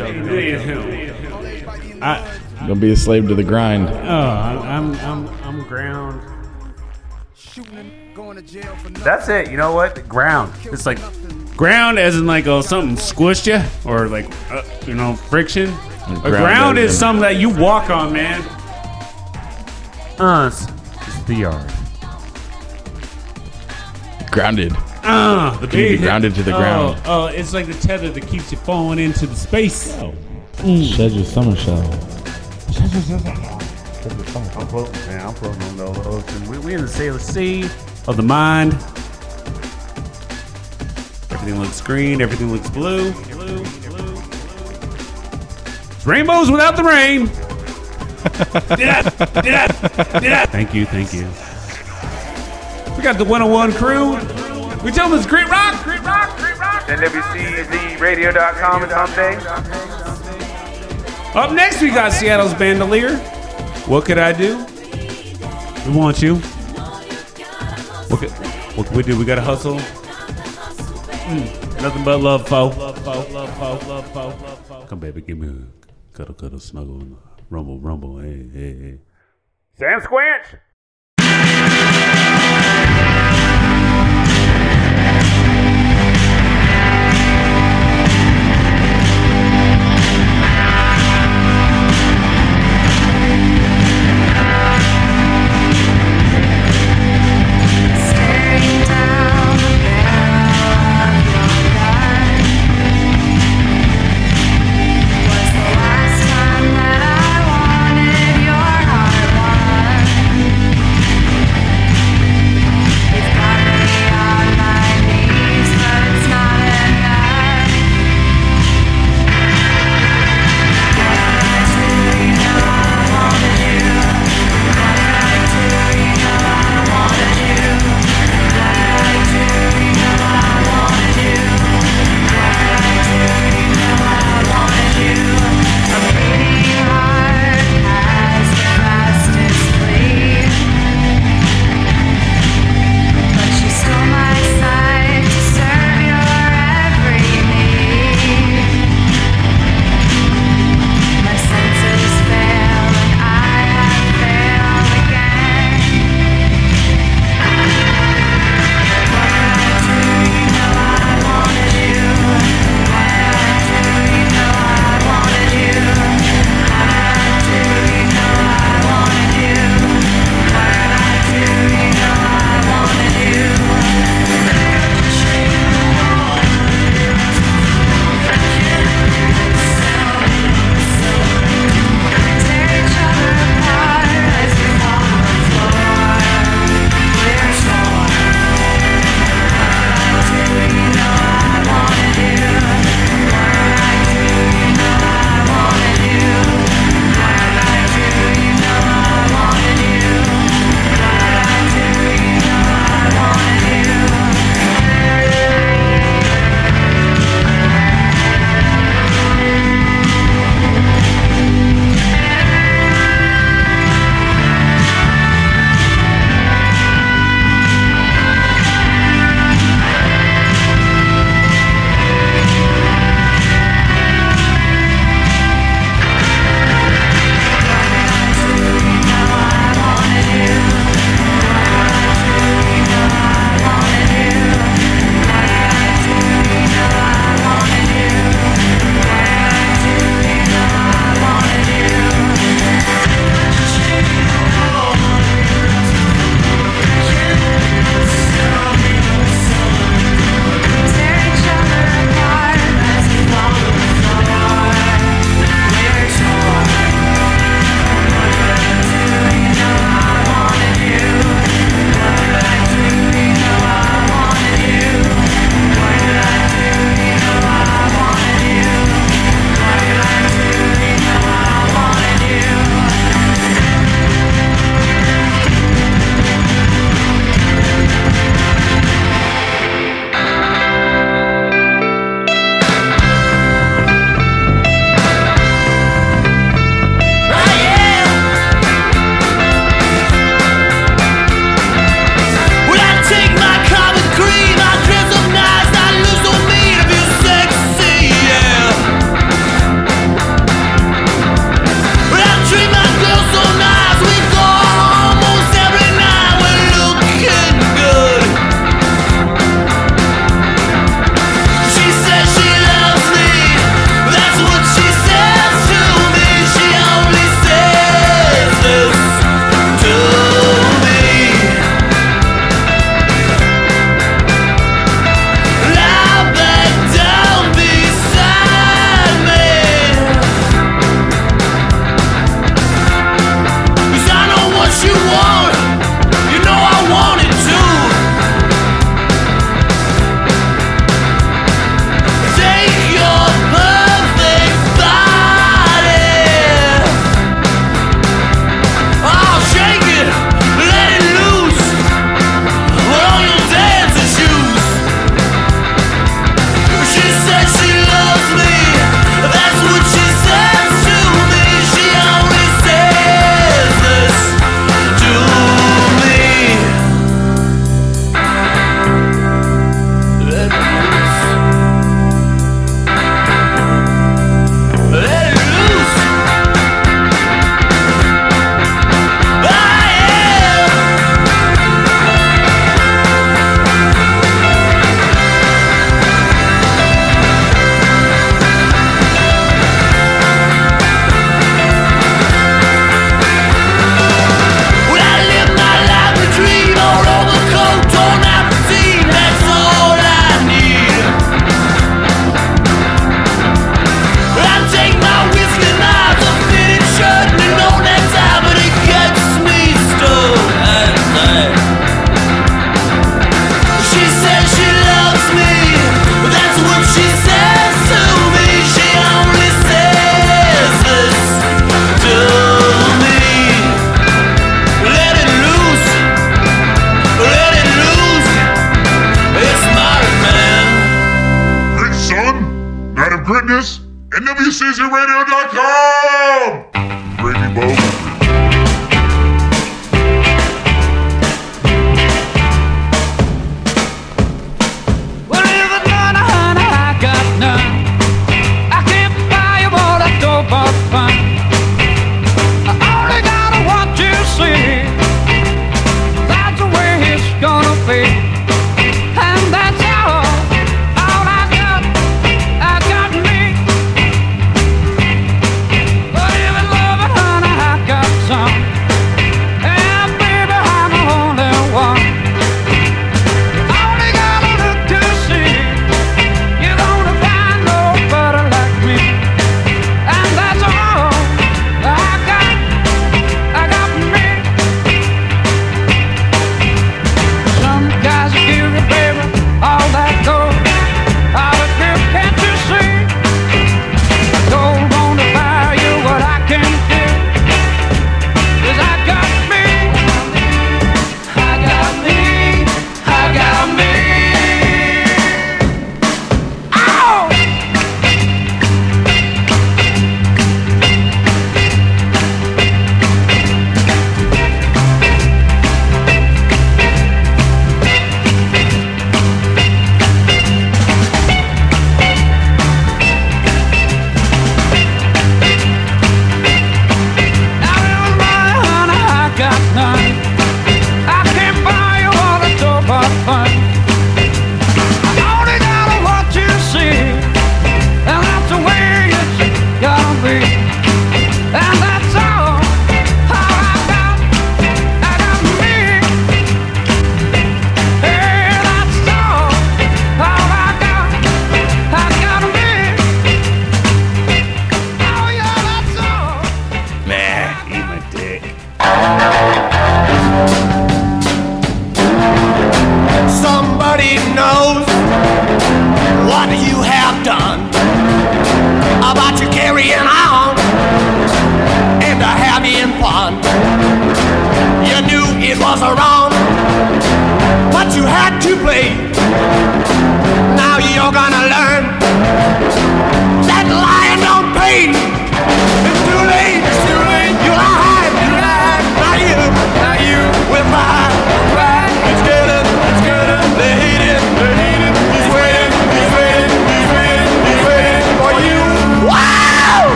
[2.01, 3.89] I, Don't be a slave to the grind.
[3.89, 6.21] oh, I'm I'm I'm, I'm ground.
[8.95, 9.51] That's it.
[9.51, 10.07] You know what?
[10.09, 10.53] Ground.
[10.65, 10.99] It's like
[11.55, 15.69] ground, as in like oh something squished you, or like uh, you know friction.
[15.69, 18.41] A ground ground is something that you walk on, man.
[20.19, 20.67] Us,
[21.07, 21.71] it's the yard.
[24.31, 24.73] Grounded.
[25.07, 27.01] Ah, the Can you be big- grounded to the oh, ground?
[27.05, 29.95] Oh, it's like the tether that keeps you falling into the space.
[29.95, 31.83] Shed your summer shell.
[32.77, 35.27] I'm floating, man.
[35.27, 36.47] I'm floating on the ocean.
[36.49, 37.63] We, we in the sailor sea
[38.07, 38.73] of the mind.
[41.31, 42.21] Everything looks green.
[42.21, 43.11] Everything looks blue.
[43.11, 44.21] Blue, blue.
[45.91, 47.25] It's rainbows without the rain.
[48.77, 49.01] did I?
[49.41, 49.67] Did I?
[50.19, 50.45] Did I?
[50.45, 50.85] Thank you.
[50.85, 51.27] Thank you.
[52.97, 54.15] We got the 101 crew.
[54.83, 55.83] We tell them it's Grit Rock.
[55.83, 56.37] Grit Rock.
[56.37, 56.83] Grit Rock.
[56.83, 59.39] NWCZRadio.com is on day.
[61.35, 63.17] Up next, we got Seattle's Bandolier.
[63.87, 64.65] What could I do?
[65.85, 66.35] We want you.
[68.07, 68.31] What could,
[68.77, 69.19] what could we do?
[69.19, 69.75] We got to hustle.
[71.25, 72.67] Mm, nothing but love, fo.
[72.67, 73.05] Love.
[73.05, 74.87] Love.
[74.87, 77.03] Come, baby, give me a cuddle, cuddle, snuggle,
[77.49, 78.17] rumble, rumble.
[78.19, 78.99] Hey, hey, hey.
[79.77, 80.57] Sam Squinch.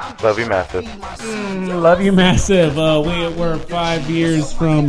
[0.22, 0.84] love you, massive.
[0.84, 2.78] Mm, love you, massive.
[2.78, 4.86] Uh, we we're five years from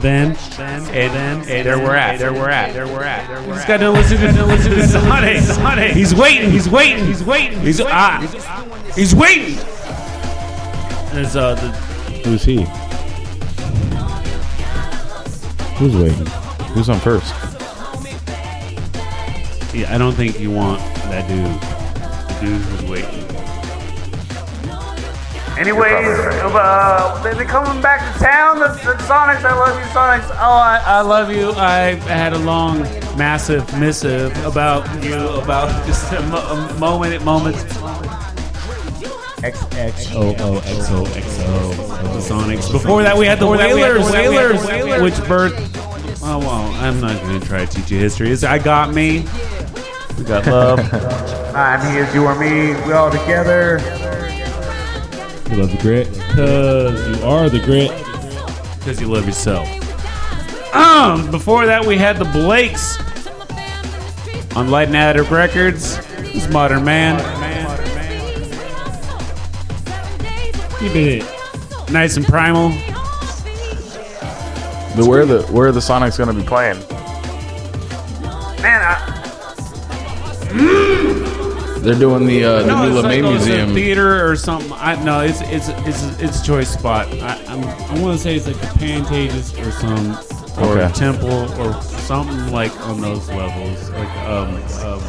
[0.00, 0.36] then.
[0.56, 2.18] Then, and then, and there we're at.
[2.18, 2.72] There we're at.
[2.72, 3.26] There we're at.
[3.28, 3.58] There we're at.
[3.58, 5.42] He's got to listen to to listen to Sonic.
[5.42, 5.92] Sonic.
[5.92, 6.50] He's waiting.
[6.50, 7.06] He's waiting.
[7.06, 7.60] He's waiting.
[7.60, 8.20] He's ah.
[8.94, 9.56] He's waiting.
[11.12, 11.92] There's uh the
[12.24, 12.62] Who's he?
[15.76, 16.26] Who's waiting?
[16.74, 17.34] Who's on first?
[19.74, 19.92] yeah.
[19.92, 21.46] I don't think you want that dude.
[22.28, 23.41] The dude who's waiting.
[25.62, 28.58] Anyways, uh, they they coming back to town.
[28.58, 30.28] The, the Sonics, I love you, Sonics.
[30.32, 31.52] Oh, I, I love you.
[31.52, 32.82] I had a long,
[33.16, 37.62] massive missive about you, about just a, mo- a moment at moments.
[39.44, 42.72] X X O O X O X O the Sonics.
[42.72, 45.52] Before that, we had the Whalers, Whalers, which bird?
[46.24, 48.32] Oh well, I'm not going to try to teach you history.
[48.32, 49.24] It's I got me.
[50.18, 50.80] We got love.
[51.54, 52.74] I'm here, you are me.
[52.84, 53.78] We all together.
[55.52, 56.10] You love the grit?
[56.10, 57.90] Because you are the grit.
[58.78, 59.68] Because you love yourself.
[60.74, 62.98] Um, before that, we had the Blakes
[64.56, 65.98] on Light and Adder Records.
[66.16, 67.18] This Modern Man.
[70.80, 72.70] Keeping it nice and primal.
[74.96, 76.82] But where are the where are the Sonics going to be playing?
[81.82, 83.74] They're doing the uh, the No, new it's like LeMay oh, it's a Museum.
[83.74, 84.72] theater or something.
[84.74, 87.08] I no, it's it's it's it's a choice spot.
[87.14, 90.12] I I'm, I want to say it's like the Pantages or some
[90.64, 90.92] or Okay.
[90.94, 91.30] Temple
[91.60, 95.00] or something like on those levels, like um, um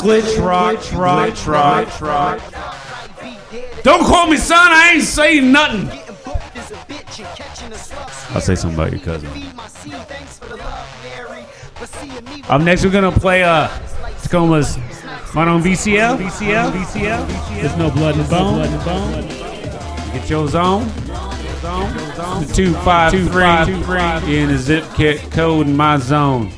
[0.00, 1.46] glitch rock, glitch rock,
[2.00, 3.82] rock, rock.
[3.84, 4.58] Don't call me son.
[4.72, 5.88] I ain't saying nothing.
[8.34, 9.28] I'll say something about your cousin.
[12.48, 13.68] Up next, we're gonna play uh
[14.22, 14.76] Tacoma's
[15.32, 16.18] Fun on VCL.
[16.18, 16.72] VCL.
[16.72, 17.60] VCL.
[17.60, 19.28] There's no blood in the bone.
[20.12, 20.86] Get yours on.
[22.40, 26.50] The two five two three in the zip kit code in my zone.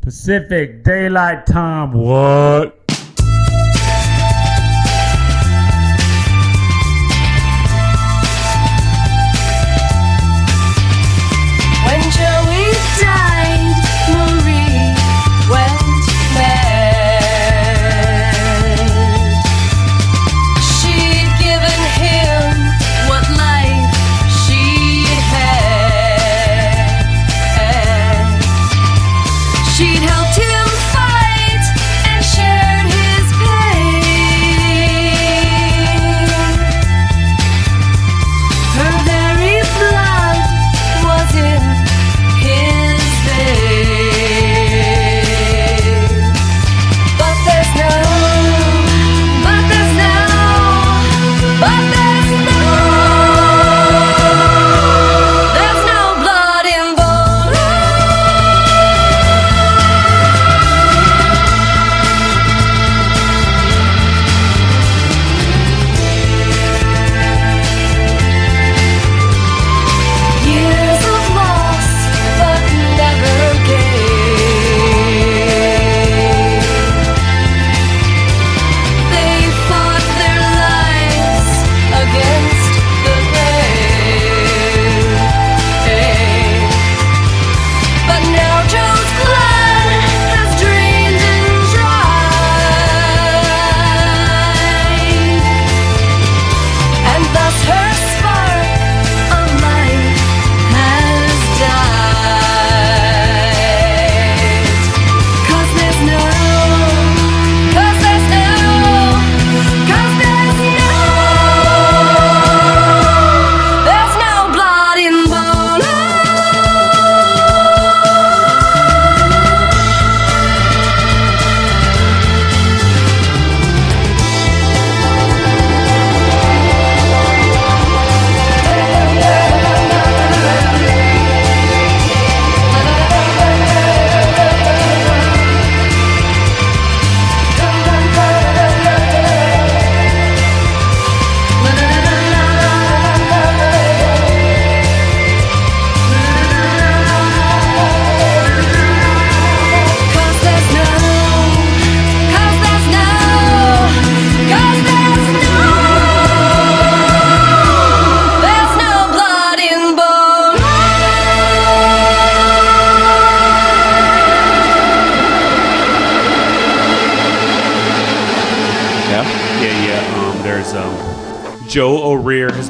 [0.00, 1.92] Pacific Daylight Time.
[1.92, 2.75] What?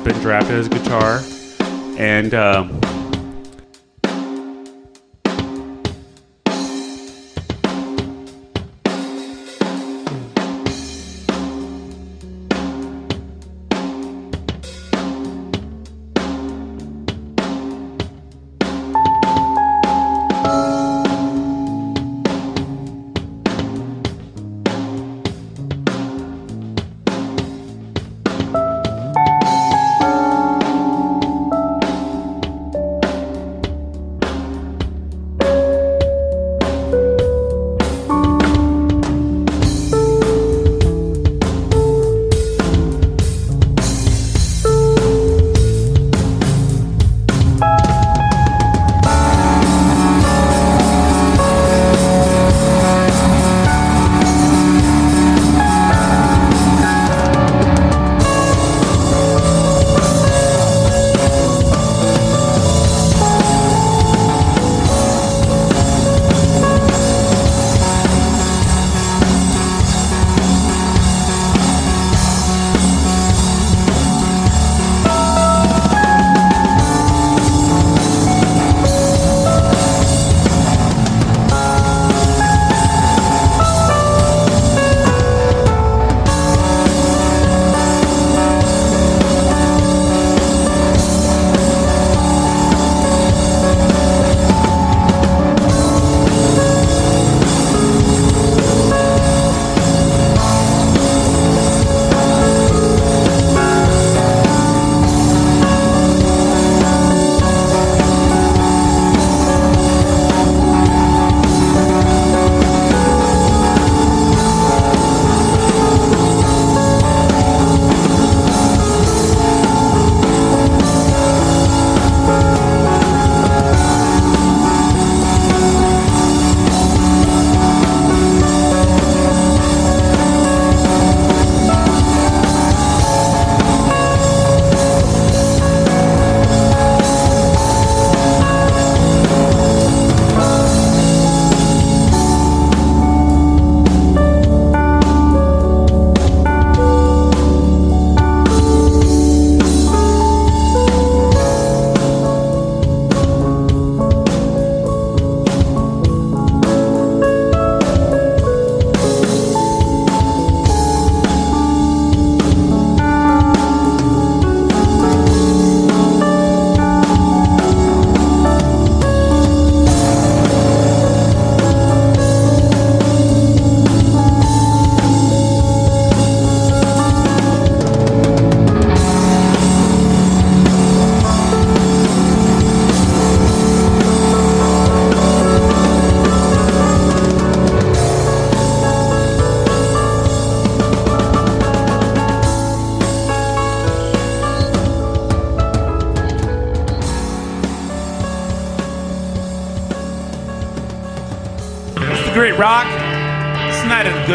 [0.06, 1.20] Been drafted as a guitar,
[1.98, 2.80] and um,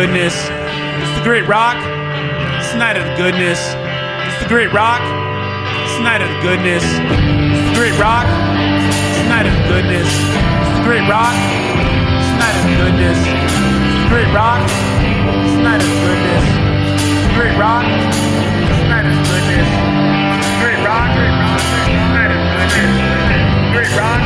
[0.02, 0.34] goodness.
[0.34, 1.78] It's the great rock.
[2.58, 3.62] It's the night of the goodness.
[4.26, 4.98] It's the great rock.
[4.98, 6.82] It's the night of the goodness.
[6.82, 8.26] It's the great rock.
[8.26, 10.10] It's the night of the goodness.
[10.10, 11.38] It's the great rock.
[11.38, 13.20] It's the night of the goodness.
[13.22, 14.66] It's the great rock.
[14.66, 16.50] It's the night of the goodness.
[16.50, 17.86] It's the great rock.
[17.86, 19.70] It's the night of the goodness.
[20.66, 21.14] Great rock.
[21.14, 21.62] Great rock.
[22.10, 23.22] Great rock.
[23.70, 24.21] Great rock.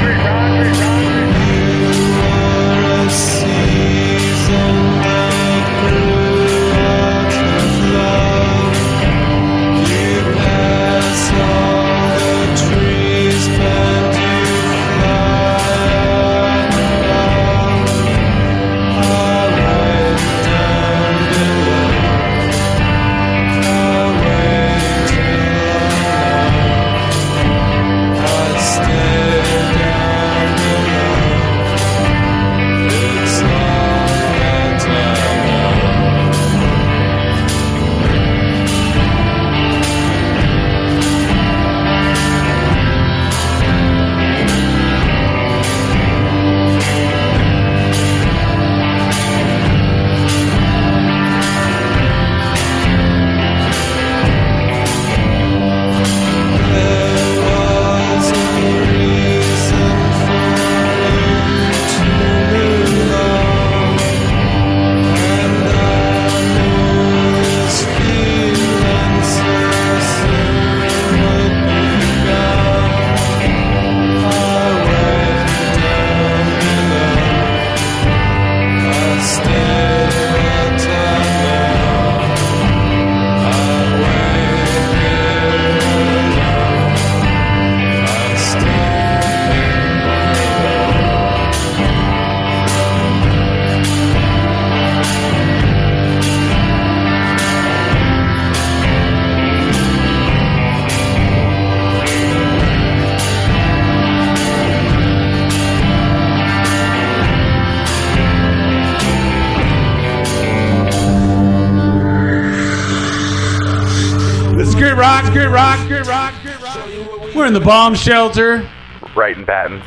[117.65, 118.69] Bomb shelter.
[119.15, 119.85] Right in patents.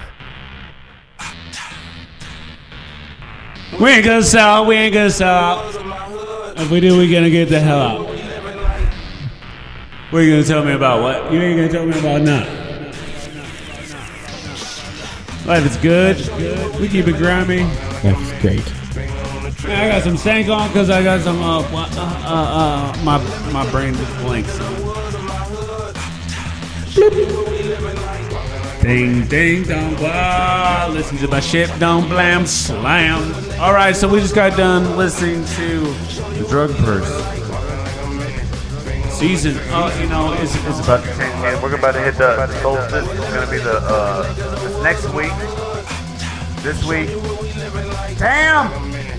[3.81, 5.69] We ain't gonna sell, we ain't gonna sell.
[6.57, 8.07] If we do, we gonna get the hell out.
[10.11, 11.33] What are you gonna tell me about what?
[11.33, 12.59] You ain't gonna tell me about nothing.
[15.47, 16.17] Life is good.
[16.81, 17.63] We keep it grimy.
[18.03, 18.75] That's great.
[19.67, 23.19] I got some stank on because I got some uh, uh, uh, uh, my
[23.53, 24.59] my brain just blinks.
[28.89, 30.89] Ding ding dong wow.
[30.91, 33.21] Listen to my ship don't blam slam.
[33.61, 35.81] All right, so we just got done listening to
[36.33, 37.07] the drug purse
[39.11, 39.59] season.
[39.73, 41.35] Oh, you know, it's, it's about to change.
[41.45, 43.07] And we're about to hit the solstice.
[43.11, 45.33] It's gonna be the uh, this next week.
[46.63, 47.09] This week.
[48.17, 48.71] Damn!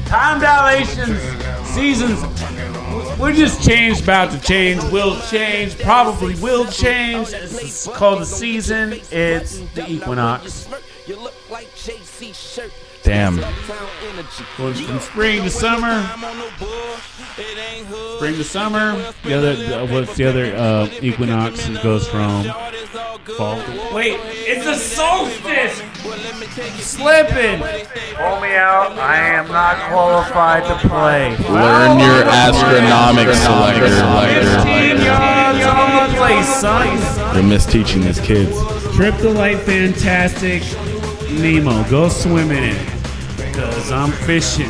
[0.05, 1.21] Time dilations,
[1.67, 2.28] seasons.
[3.19, 7.27] We're just changed, about to change, will change, probably will change.
[7.33, 8.93] It's called the season.
[9.11, 10.69] It's the equinox.
[13.03, 13.35] Damn.
[14.57, 16.03] Going from spring to summer.
[18.15, 19.13] Spring to summer.
[19.23, 21.67] The other, uh, what's the other uh, equinox?
[21.67, 22.45] It goes from
[23.35, 23.61] fall.
[23.61, 25.81] To, wait, it's a solstice.
[26.83, 27.61] Slipping.
[28.19, 28.99] Pull me out.
[28.99, 31.37] I am not qualified to play.
[31.47, 33.39] Learn your astronomics,
[34.27, 36.87] Fifteen yards on the place, son.
[37.33, 38.53] You're misteaching these kids.
[38.93, 40.63] Trip the light, fantastic.
[41.31, 43.53] Nemo, go swimming in it.
[43.53, 44.69] Cause I'm fishing.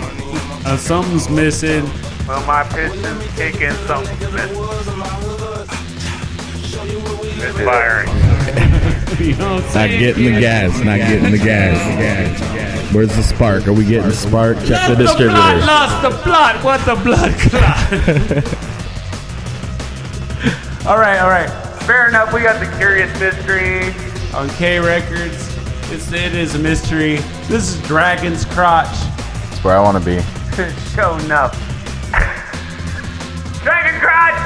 [0.64, 1.86] Uh, something's missing.
[2.28, 4.16] Well, my pistons kicking something.
[7.40, 8.10] Misfiring.
[9.20, 10.80] you know what I'm Not getting the gas.
[10.84, 12.59] Not getting the gas.
[12.92, 13.68] Where's the spark?
[13.68, 14.58] Are we getting spark?
[14.66, 15.66] Check the Lost the blood, distributor.
[15.68, 16.64] lost the blood.
[16.64, 17.94] What the blood clot?
[20.88, 21.50] All right, all right.
[21.84, 22.34] Fair enough.
[22.34, 23.94] We got the curious mystery.
[24.34, 25.56] On K Records,
[25.92, 27.18] it's, it is a mystery.
[27.48, 28.88] This is Dragon's Crotch.
[28.90, 30.20] That's where I want to be.
[30.96, 31.54] Show enough.
[33.64, 34.40] Dragon Crotch.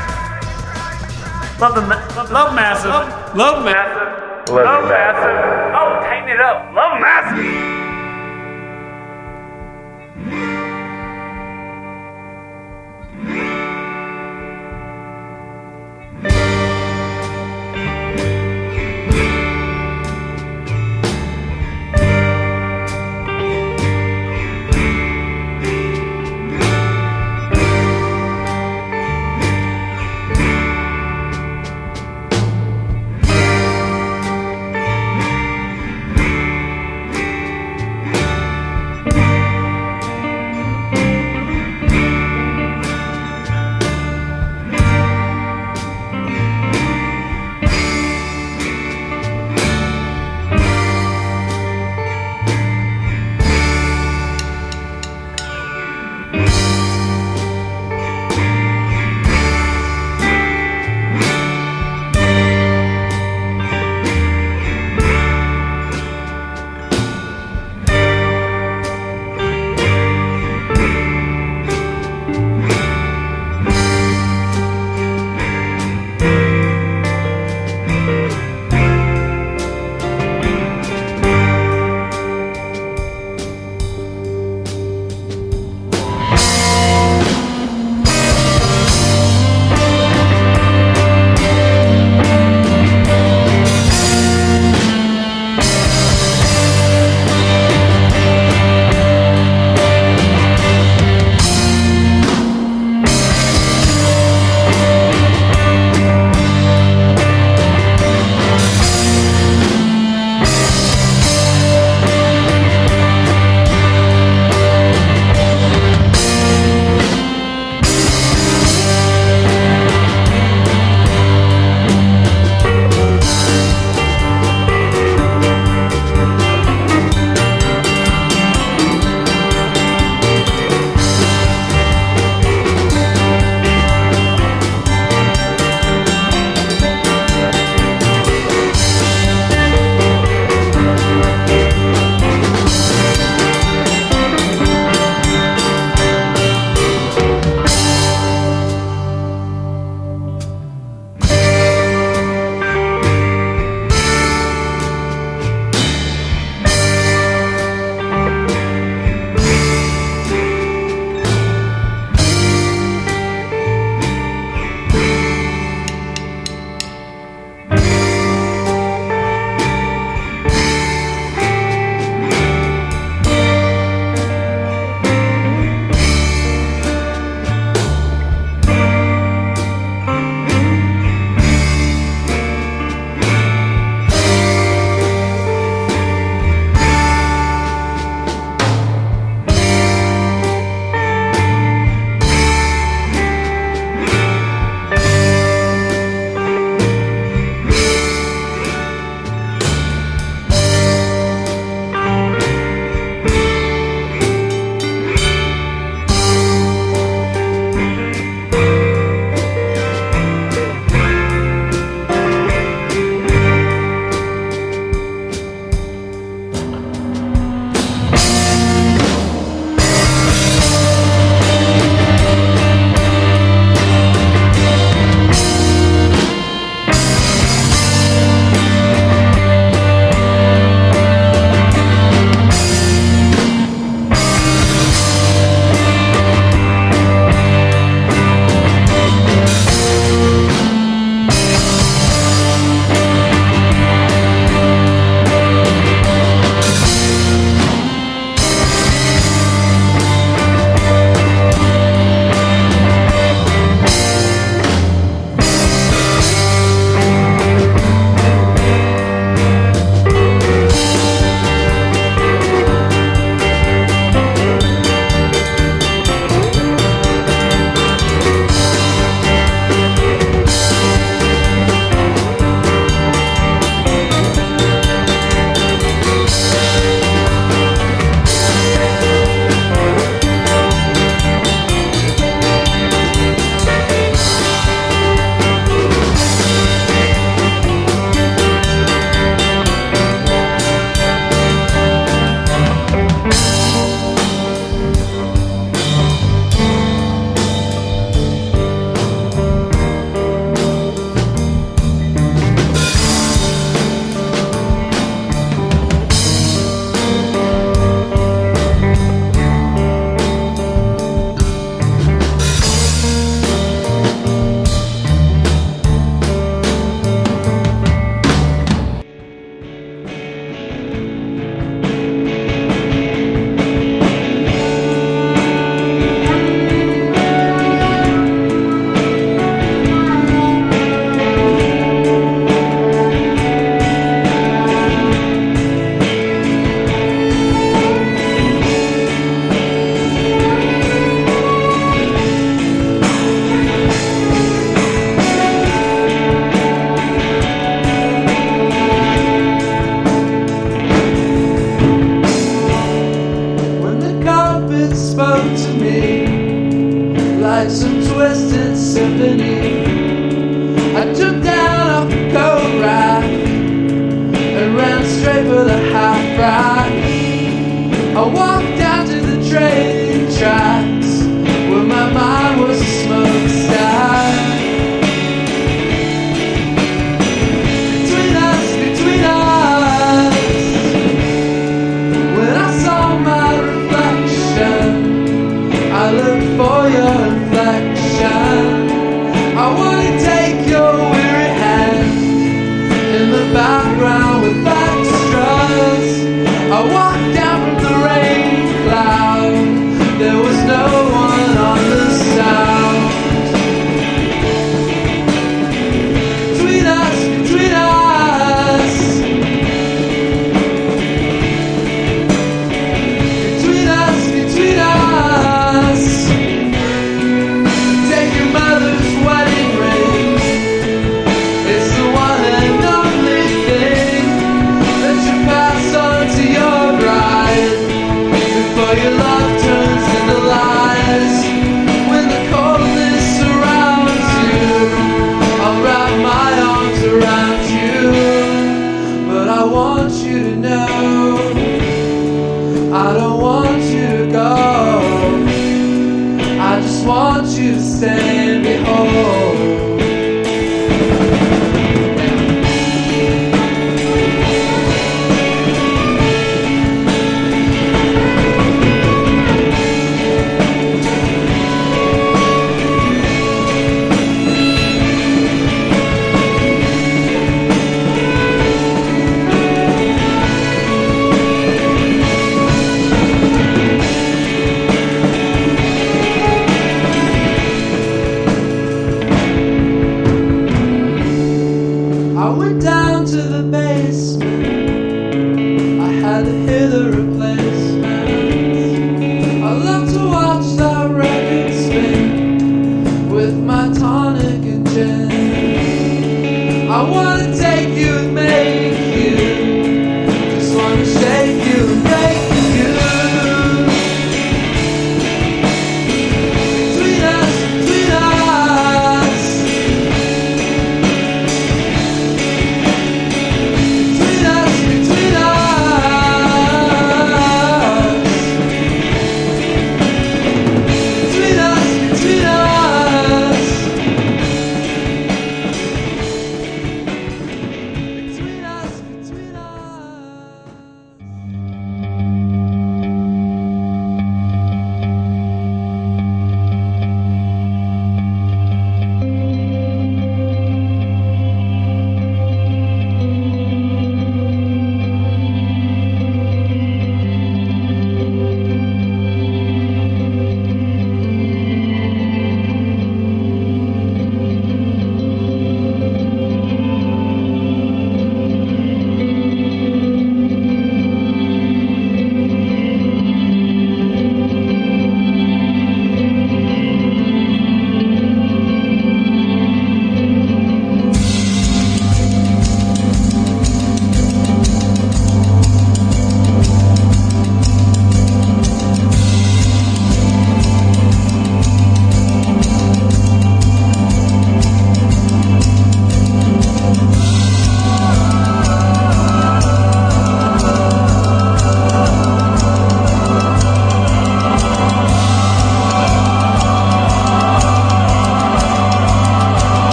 [1.62, 2.92] Love the ma- love massive.
[3.38, 4.54] Love, massive.
[4.54, 5.76] Love, massive.
[5.76, 6.74] Oh, tighten it up.
[6.74, 7.83] Love massive.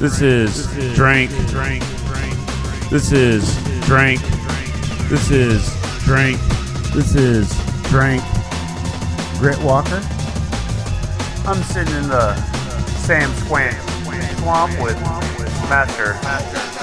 [0.00, 1.30] This is drink.
[1.48, 1.84] Drink.
[2.88, 4.22] This is drink.
[5.10, 5.68] This is
[6.04, 6.40] drink.
[6.94, 7.50] This is
[7.90, 8.22] drink.
[9.38, 10.00] Grit Walker.
[11.46, 12.34] I'm sitting in the
[13.04, 13.74] Sam Squam
[14.38, 14.98] swamp with
[15.68, 16.14] Master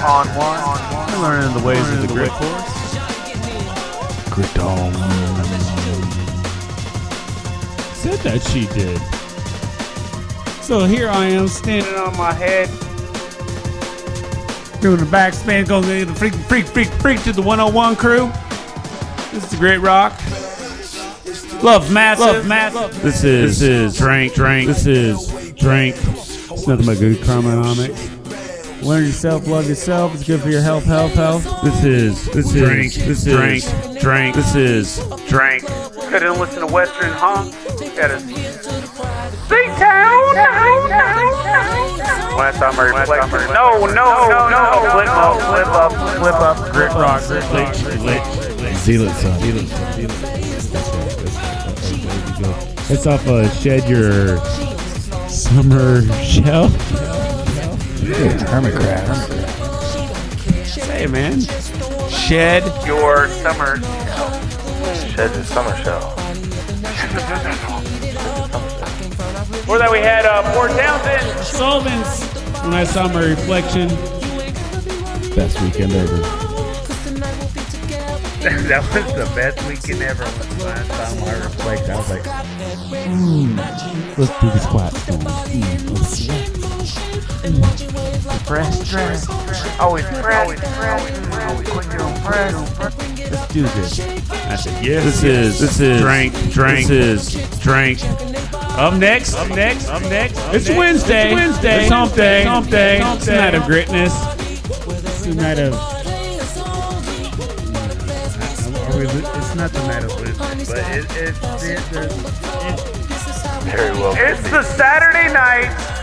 [0.00, 0.60] on one.
[0.62, 2.74] I'm learning the ways of the grit course.
[7.96, 9.00] Said that she did.
[10.62, 12.70] So here I am standing on my head.
[14.80, 18.30] Doing the backspin, going to the freak, freak, freak, freak to the 101 crew.
[19.32, 20.12] This is the Great Rock.
[21.62, 23.02] Love massive, love massive.
[23.02, 24.34] This is this is drink.
[24.34, 24.68] Drink.
[24.68, 25.96] This is drink.
[25.96, 28.17] It's nothing but good karmonomics.
[28.82, 30.14] Learn yourself, love yourself.
[30.14, 31.44] It's good for your health, health, health.
[31.62, 32.96] This is this Drink.
[32.96, 33.56] is this Drink.
[33.56, 34.00] is drink.
[34.00, 34.98] Drink, this is
[35.28, 35.64] drink.
[36.08, 37.52] Couldn't listen to Western Honk.
[37.96, 38.20] Got a
[39.48, 40.22] Big town.
[42.36, 43.52] When I saw my reflection.
[43.52, 44.90] No, no, no, no.
[44.92, 46.72] Flip up, flip up, flip up.
[46.72, 48.76] Grit rock, grit rock, grit rock.
[48.76, 49.40] Zealot son.
[49.40, 49.92] Zealot son.
[49.94, 50.16] Zealot
[52.90, 54.38] It's off uh, Shed Your
[55.28, 56.68] Summer Shell.
[58.08, 59.26] Hermit crabs.
[60.86, 61.40] Hey, man.
[62.08, 63.76] Shed your summer.
[65.12, 66.14] Shed the summer shell.
[69.50, 71.44] Before that, we had uh, Port Townsend.
[71.44, 72.24] Sullivan's.
[72.64, 73.88] When I saw my reflection.
[75.34, 76.16] Best weekend ever.
[78.68, 81.90] that was the best weekend ever when I saw my reflection.
[81.90, 82.26] I was like,
[84.16, 84.92] Let's do the squat.
[84.94, 86.57] Mm, let's sweat.
[88.46, 89.28] Press, press,
[89.78, 92.54] always press, always press, always quick to press.
[93.30, 94.00] Let's do this.
[94.00, 95.04] I said, yes.
[95.04, 96.88] This is this is drink, drink.
[96.88, 98.02] This is drink.
[98.78, 100.38] Up next, up next, up next.
[100.52, 101.26] It's Wednesday.
[101.26, 101.82] It's Wednesday.
[101.82, 102.40] It's hump day.
[102.40, 103.00] It's hump day.
[103.02, 104.14] It's the night of gritness.
[104.88, 105.74] It's the night of.
[109.00, 111.78] It's not the night of wisdom, but it, it's it,
[113.62, 114.14] Very well.
[114.16, 115.97] It's the Saturday night.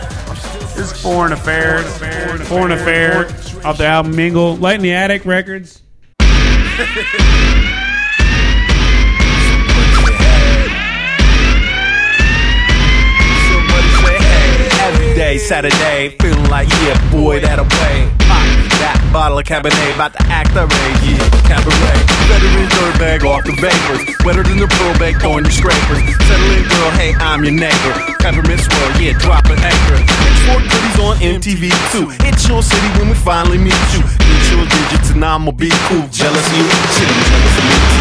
[0.78, 1.86] It's foreign affairs.
[2.48, 3.26] Foreign affair
[3.64, 4.56] Off the album Mingle.
[4.56, 5.82] Light in the Attic Records.
[14.78, 18.65] Every day, Saturday, feeling like yeah, boy, that'll pay.
[18.76, 22.00] That bottle of Cabernet, about to act the rage, yeah, cabaret.
[22.28, 26.04] Veteran dirtbag off the vapors, wetter than the pearl bag, throwing your scrapers.
[26.28, 27.94] Settle in, girl, hey, I'm your neighbor.
[28.20, 29.96] Peppermint swirl, yeah, drop an anchor.
[29.96, 32.12] Export goodies on MTV too.
[32.28, 34.04] It's your city when we finally meet you.
[34.04, 36.04] Get your digits and I'ma be cool.
[36.12, 37.95] Jealous you, shit, jealous of me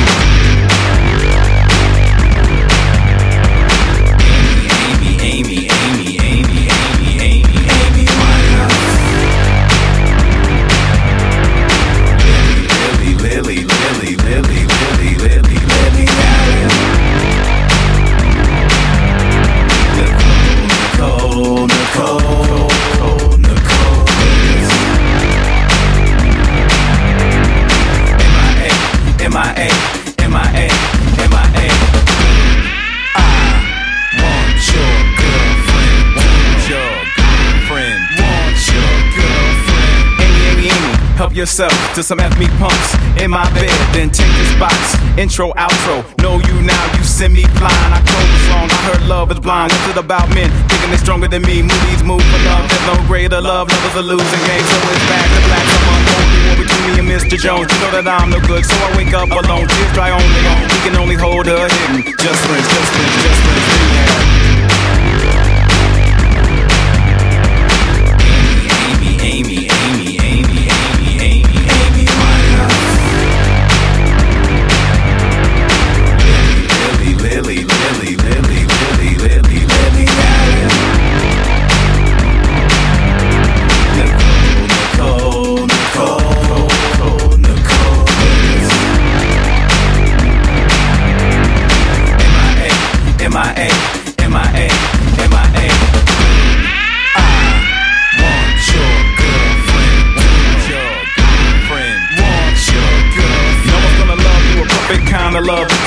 [41.46, 42.90] yourself to some ethnic punks
[43.22, 43.70] in my bed.
[43.94, 44.74] Then take this box.
[45.14, 46.02] Intro, outro.
[46.18, 47.92] Know you now, you send me flying.
[47.94, 48.66] I close song.
[48.66, 49.72] I heard love is blind.
[49.72, 50.50] What's it about men?
[50.66, 51.62] Thinking they stronger than me.
[51.62, 52.66] Movies move for love.
[52.66, 53.70] There's no greater love.
[53.70, 54.66] Love is a losing game.
[54.66, 55.66] So it's back to black.
[55.70, 56.38] I'm unholy.
[56.50, 57.38] War between me and Mr.
[57.38, 57.70] Jones.
[57.70, 58.66] You know that I'm no good.
[58.66, 59.70] So I wake up alone.
[59.70, 60.42] Tears dry only.
[60.74, 62.10] We can only hold her hidden.
[62.26, 63.70] Just friends, just friends, just friends.
[63.94, 64.35] Yeah.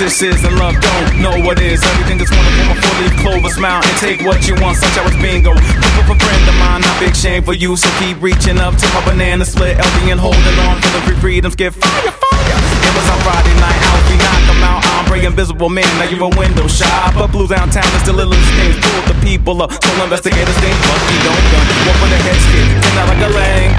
[0.08, 1.84] But this isn't love, don't know what is.
[1.84, 2.72] Everything is wonderful.
[2.72, 5.52] A four leaf clover smile and take what you want, such as bingo.
[5.52, 7.76] For a friend of mine, not big shame for you.
[7.76, 9.76] So keep reaching up to my banana split.
[9.76, 11.56] LB and holding on for the free freedoms.
[11.56, 12.56] Get fire, fire.
[12.88, 14.80] It was on Friday night out, we knock 'em out.
[14.96, 17.28] Ombre, invisible man, now you're a window shopper.
[17.28, 19.76] Blue downtown is the littlest things, pull the people up.
[19.76, 21.66] So investigators think Bucky don't gun.
[21.84, 23.70] One for the head skit, turn out like a lang.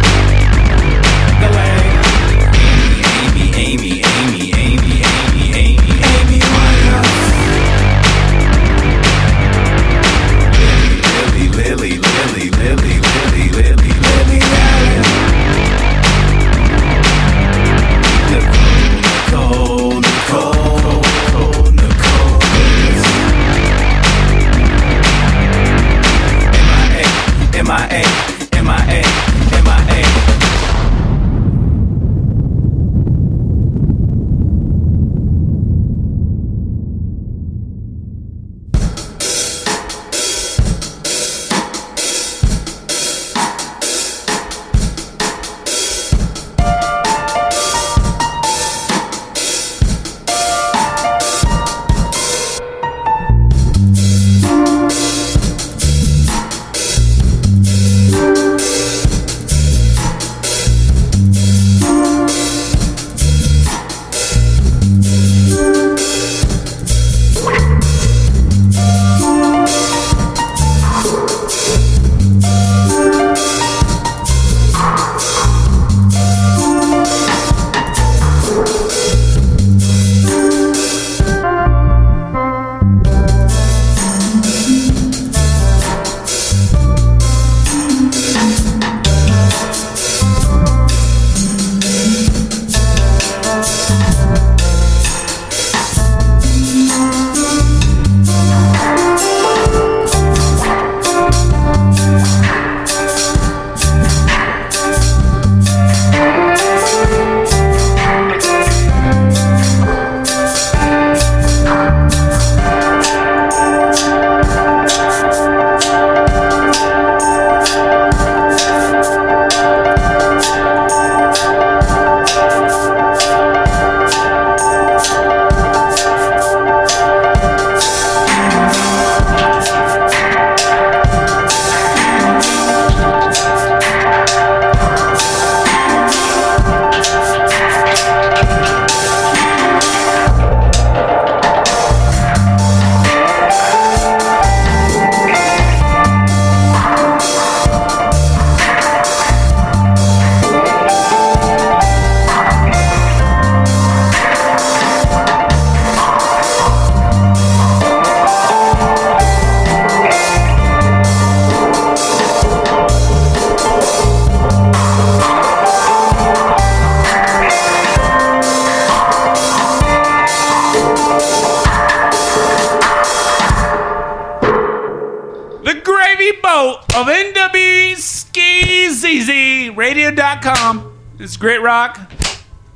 [1.41, 1.69] Galang.
[1.69, 1.78] Amy,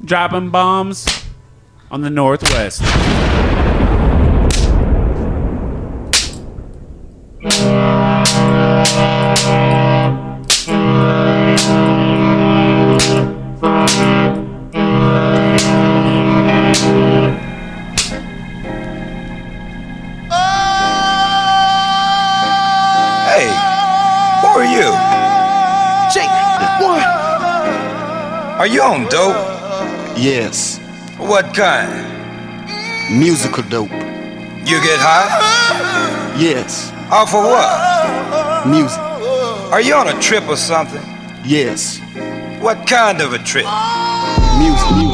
[0.04, 1.06] dropping bombs
[1.90, 2.82] on the Northwest.
[23.30, 23.48] Hey,
[24.42, 24.92] who are you?
[26.14, 26.30] Jake,
[26.82, 27.04] what?
[28.60, 29.53] Are you on dope?
[30.24, 30.80] Yes.
[31.18, 31.92] What kind?
[33.20, 33.92] Musical dope.
[33.92, 36.40] You get high?
[36.40, 36.94] Yes.
[37.12, 38.66] Off of what?
[38.66, 38.98] Music.
[39.74, 41.04] Are you on a trip or something?
[41.44, 42.00] Yes.
[42.62, 43.66] What kind of a trip?
[44.60, 44.92] Music.
[44.96, 45.13] Music.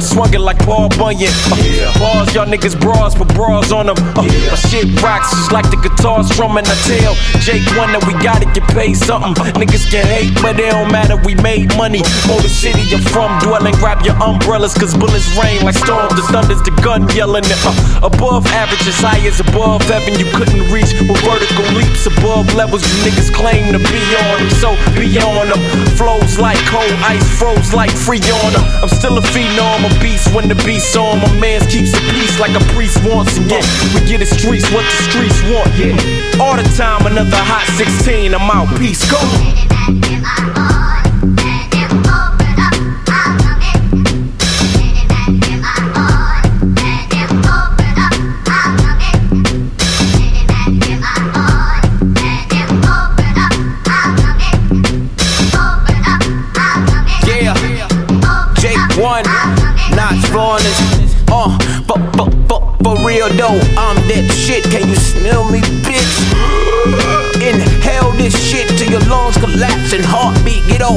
[0.00, 1.32] Swung it like Paul Bunyan.
[1.50, 3.96] Uh, Bars, y'all niggas bras, but bras on them.
[4.16, 6.64] Uh, My shit rocks just like the guitar strumming.
[6.66, 9.34] I tell Jake one that we gotta get paid something.
[9.60, 12.02] Niggas can hate, but it don't matter, we made money.
[12.26, 16.14] Motor City, you're from dwelling, grab your umbrellas, cause bullets rain like storms.
[16.16, 17.44] The thunder's the gun yelling.
[17.66, 20.92] Uh, above average, as high as above heaven, you couldn't reach.
[21.00, 24.50] With vertical leaps above levels, you niggas claim to be on them.
[24.62, 25.60] So be on them.
[25.96, 28.64] Flows like cold ice, froze like free on them.
[28.82, 31.18] I'm still a phenom, a beast when the beast's on.
[31.20, 33.36] My man's keeps the peace like a priest wants.
[33.36, 33.62] And yeah,
[33.94, 35.68] we get the streets what the streets want.
[35.78, 38.34] Yeah, all the time, another hot 16.
[38.34, 38.68] I'm out.
[38.78, 40.59] Peace, go.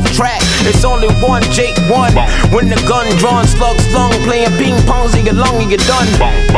[0.02, 0.42] 12 track.
[0.66, 2.18] It's only one Jake one.
[2.50, 6.10] When the gun drawn, slug slung, playing ping pongs in your lung and you're done.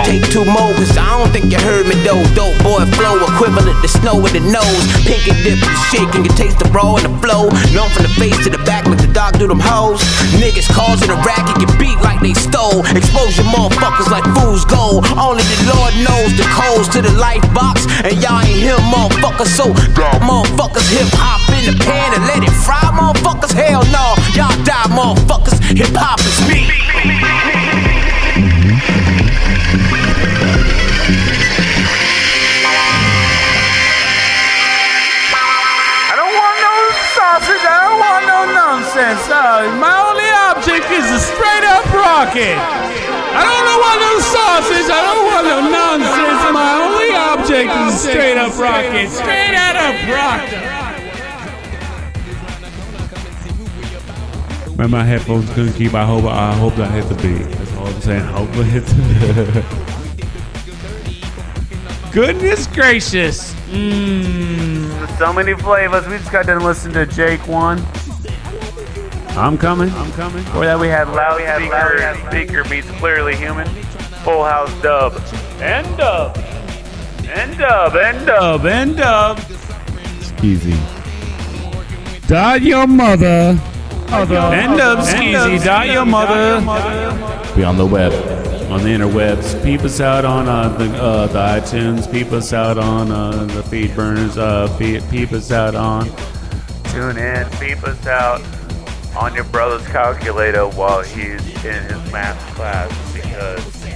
[0.08, 2.24] Take two more, cause I don't think you heard me though.
[2.32, 4.84] Dope boy flow, equivalent to snow with the nose.
[5.04, 7.52] Pink and dip and shaking, you taste the raw and the flow.
[7.76, 10.00] Numb from the face to the back, with the dog do them hoes.
[10.40, 12.88] Niggas causing a racket, get beat like they stole.
[12.96, 15.04] Expose your motherfuckers like fool's gold.
[15.20, 17.84] Only the Lord knows the codes to the life box.
[18.00, 19.76] And y'all ain't hear motherfuckers, so
[20.24, 23.54] motherfuckers hip hop in the pan and let it fry, motherfuckers.
[23.54, 25.58] Hell no, y'all die, motherfuckers.
[25.74, 26.70] Hip hop is me.
[36.06, 36.76] I don't want no
[37.18, 37.64] sausage.
[37.66, 39.26] I don't want no nonsense.
[39.26, 42.58] Uh, my only object is a straight up rocket.
[43.34, 44.88] I don't want no sausage.
[44.92, 46.42] I don't want no nonsense.
[46.54, 49.10] My only object is a straight up rocket.
[49.10, 50.85] Straight out of rocket.
[54.78, 55.94] Man, my headphones couldn't keep.
[55.94, 56.26] I hope.
[56.26, 57.44] I hope I hit the beat.
[57.44, 58.24] That's all I'm saying.
[58.26, 59.86] Hope I hit the.
[62.12, 63.54] Goodness gracious.
[63.70, 65.18] Mmm.
[65.18, 66.06] So many flavors.
[66.08, 67.80] We just got done listening to Jake one.
[69.38, 69.90] I'm coming.
[69.92, 70.44] I'm coming.
[70.44, 72.30] Before that, we had loudspeaker.
[72.30, 73.68] Speaker beats clearly human.
[74.26, 75.14] Full house dub.
[75.62, 76.38] And dub.
[77.28, 77.96] And dub.
[77.96, 78.66] And dub.
[78.66, 79.40] And dub.
[80.44, 80.78] Easy.
[82.28, 83.58] Dot your mother.
[84.10, 85.64] And dub skeezy.
[85.64, 86.60] Dot your mother.
[87.56, 88.14] Be on the web.
[88.72, 89.64] On the interwebs.
[89.64, 92.12] Peep us out on uh, the uh, the iTunes.
[92.12, 94.38] Peep us out on uh, the feed burners.
[94.38, 96.08] Uh, peep, peep us out on.
[96.86, 97.48] Tune in.
[97.60, 98.42] Beep us out
[99.16, 103.96] on your brother's calculator while he's in his math class because he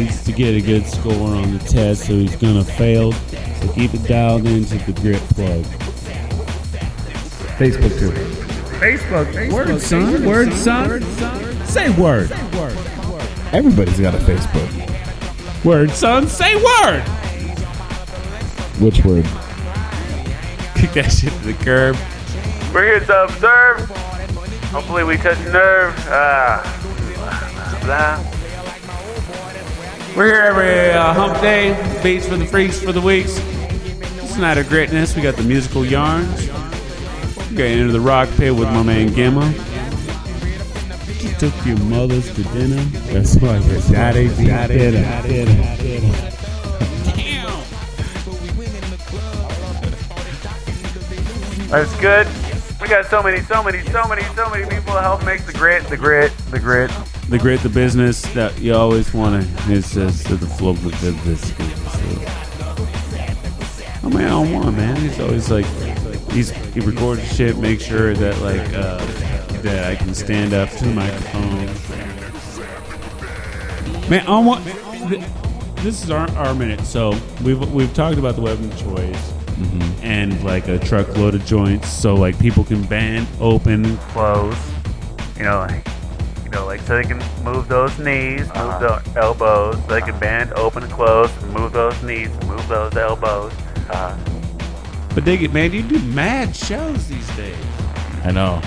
[0.00, 3.12] Needs to get a good score on the test, so he's gonna fail.
[3.12, 5.64] So keep it dialed into the grip plug.
[7.58, 8.45] Facebook too.
[8.80, 9.52] Facebook.
[9.52, 10.24] Word, son.
[10.24, 11.66] Word, son.
[11.66, 12.30] Say word.
[13.52, 15.64] Everybody's got a Facebook.
[15.64, 16.26] Word, son.
[16.26, 17.02] Say word.
[18.78, 19.24] Which word?
[20.74, 21.96] Kick that shit to the curb.
[22.74, 23.80] We're here to observe.
[24.70, 25.94] Hopefully, we touch a nerve.
[26.08, 26.60] Ah,
[27.82, 28.22] blah.
[30.14, 31.72] We're here every uh, hump day.
[32.02, 33.38] Beats for the freaks for the weeks.
[34.22, 35.16] It's not a greatness.
[35.16, 36.50] We got the musical yarns.
[37.50, 39.46] We got into the rock pit with my man Gemma.
[41.20, 42.82] You took your mothers to dinner.
[43.12, 45.02] That's why your daddy be dinner.
[51.68, 52.26] That's good.
[52.80, 55.52] We got so many, so many, so many, so many people to help make the
[55.52, 56.90] grit, the grit, the grit.
[57.28, 59.72] The grit, the business that you always want to.
[59.72, 61.52] It's just the flow of the business.
[64.04, 64.96] Oh man, on one man.
[64.96, 65.66] He's always like,
[66.32, 69.04] he's he records shit, make sure that like uh,
[69.62, 71.66] that I can stand up to the microphone.
[74.10, 74.62] Man, on one.
[75.82, 76.80] This is our, our minute.
[76.80, 79.32] So we've we've talked about the weapon of choice
[80.02, 84.56] and like a truckload of joints, so like people can bend, open, Close.
[85.36, 85.86] You know, like,
[86.44, 89.84] you know, like so they can move those knees, move the elbows.
[89.86, 93.52] They can bend, open, and close, move those knees, move those elbows.
[93.90, 94.16] Uh,
[95.16, 97.56] But they get man, you do mad shows these days.
[98.22, 98.60] I know.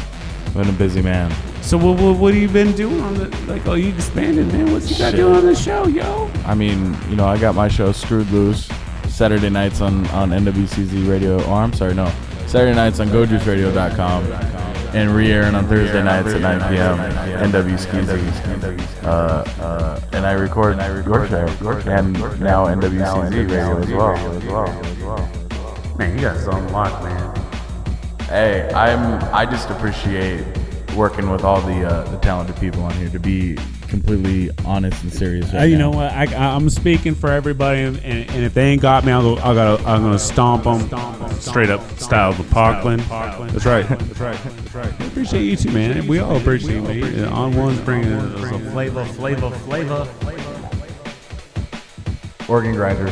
[0.48, 1.32] I've been a busy man.
[1.62, 3.68] So what, what, what have you been doing on the like?
[3.68, 4.74] Oh, you expanded, man.
[4.74, 6.28] What's you got doing on the show, yo?
[6.46, 8.68] I mean, you know, I got my show Screwed Loose
[9.08, 11.40] Saturday nights on, on NWCZ Radio.
[11.44, 12.12] Oh, I'm sorry, no.
[12.48, 14.24] Saturday nights on GoJuiceRadio.com
[14.96, 16.98] and re-airing on Thursday nights at 9 p.m.
[17.52, 19.04] NWCZ.
[19.04, 19.08] Uh,
[19.62, 25.39] uh, and I record, and I record your show and now NWCZ Radio as well.
[26.00, 27.36] Man, you got us on lock, man.
[28.22, 29.22] Hey, I'm.
[29.34, 30.46] I just appreciate
[30.96, 33.10] working with all the uh, the talented people on here.
[33.10, 33.58] To be
[33.88, 35.52] completely honest and serious.
[35.52, 35.90] Right Uh, you now.
[35.90, 36.12] know what?
[36.12, 39.42] I, I, I'm speaking for everybody, and, and if they ain't got me, I'll go.
[39.42, 39.80] I got.
[39.86, 40.90] I'm gonna stomp them
[41.40, 43.02] straight up, style of Parkland.
[43.04, 43.52] Parkland.
[43.52, 43.88] That's right.
[43.88, 44.38] That's right.
[44.44, 45.08] That's right.
[45.08, 46.08] appreciate you too, man.
[46.08, 47.24] We all appreciate me.
[47.26, 50.08] On one's bringing us a flavor, flavor, flavor.
[52.48, 53.12] Organ grinder.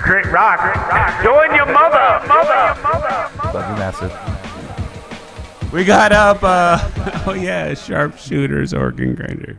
[0.00, 0.60] Great rock.
[0.60, 1.22] Great rock.
[1.22, 2.26] Join your mother.
[2.26, 2.80] Mother.
[2.82, 3.30] Mother.
[3.52, 5.72] Love you massive.
[5.72, 6.42] We got up.
[6.42, 6.78] Uh,
[7.26, 9.58] oh yeah, sharpshooters, organ grinder.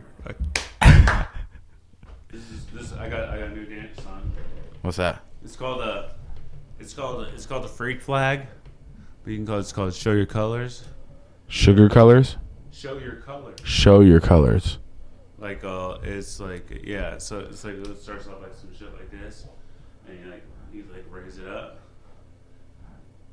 [2.30, 2.92] this is this.
[2.94, 3.28] I got.
[3.28, 4.32] I got a new dance song.
[4.82, 5.22] What's that?
[5.44, 6.08] It's called uh
[6.78, 7.28] It's called.
[7.34, 8.46] It's called the freak flag.
[9.22, 9.60] But you can call it.
[9.60, 10.84] It's called show your colors.
[11.48, 12.36] Sugar colors.
[12.72, 13.58] Show your colors.
[13.62, 14.78] Show your colors.
[15.38, 17.18] Like uh, it's like yeah.
[17.18, 19.46] So it's like it starts off like some shit like this,
[20.10, 20.42] and you like
[20.72, 21.80] you like raise it up,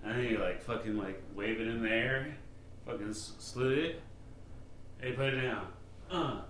[0.04, 2.36] and then you like fucking like wave it in the air,
[2.86, 4.02] fucking s- salute it,
[5.02, 5.68] and you put it down.
[6.10, 6.42] Uh,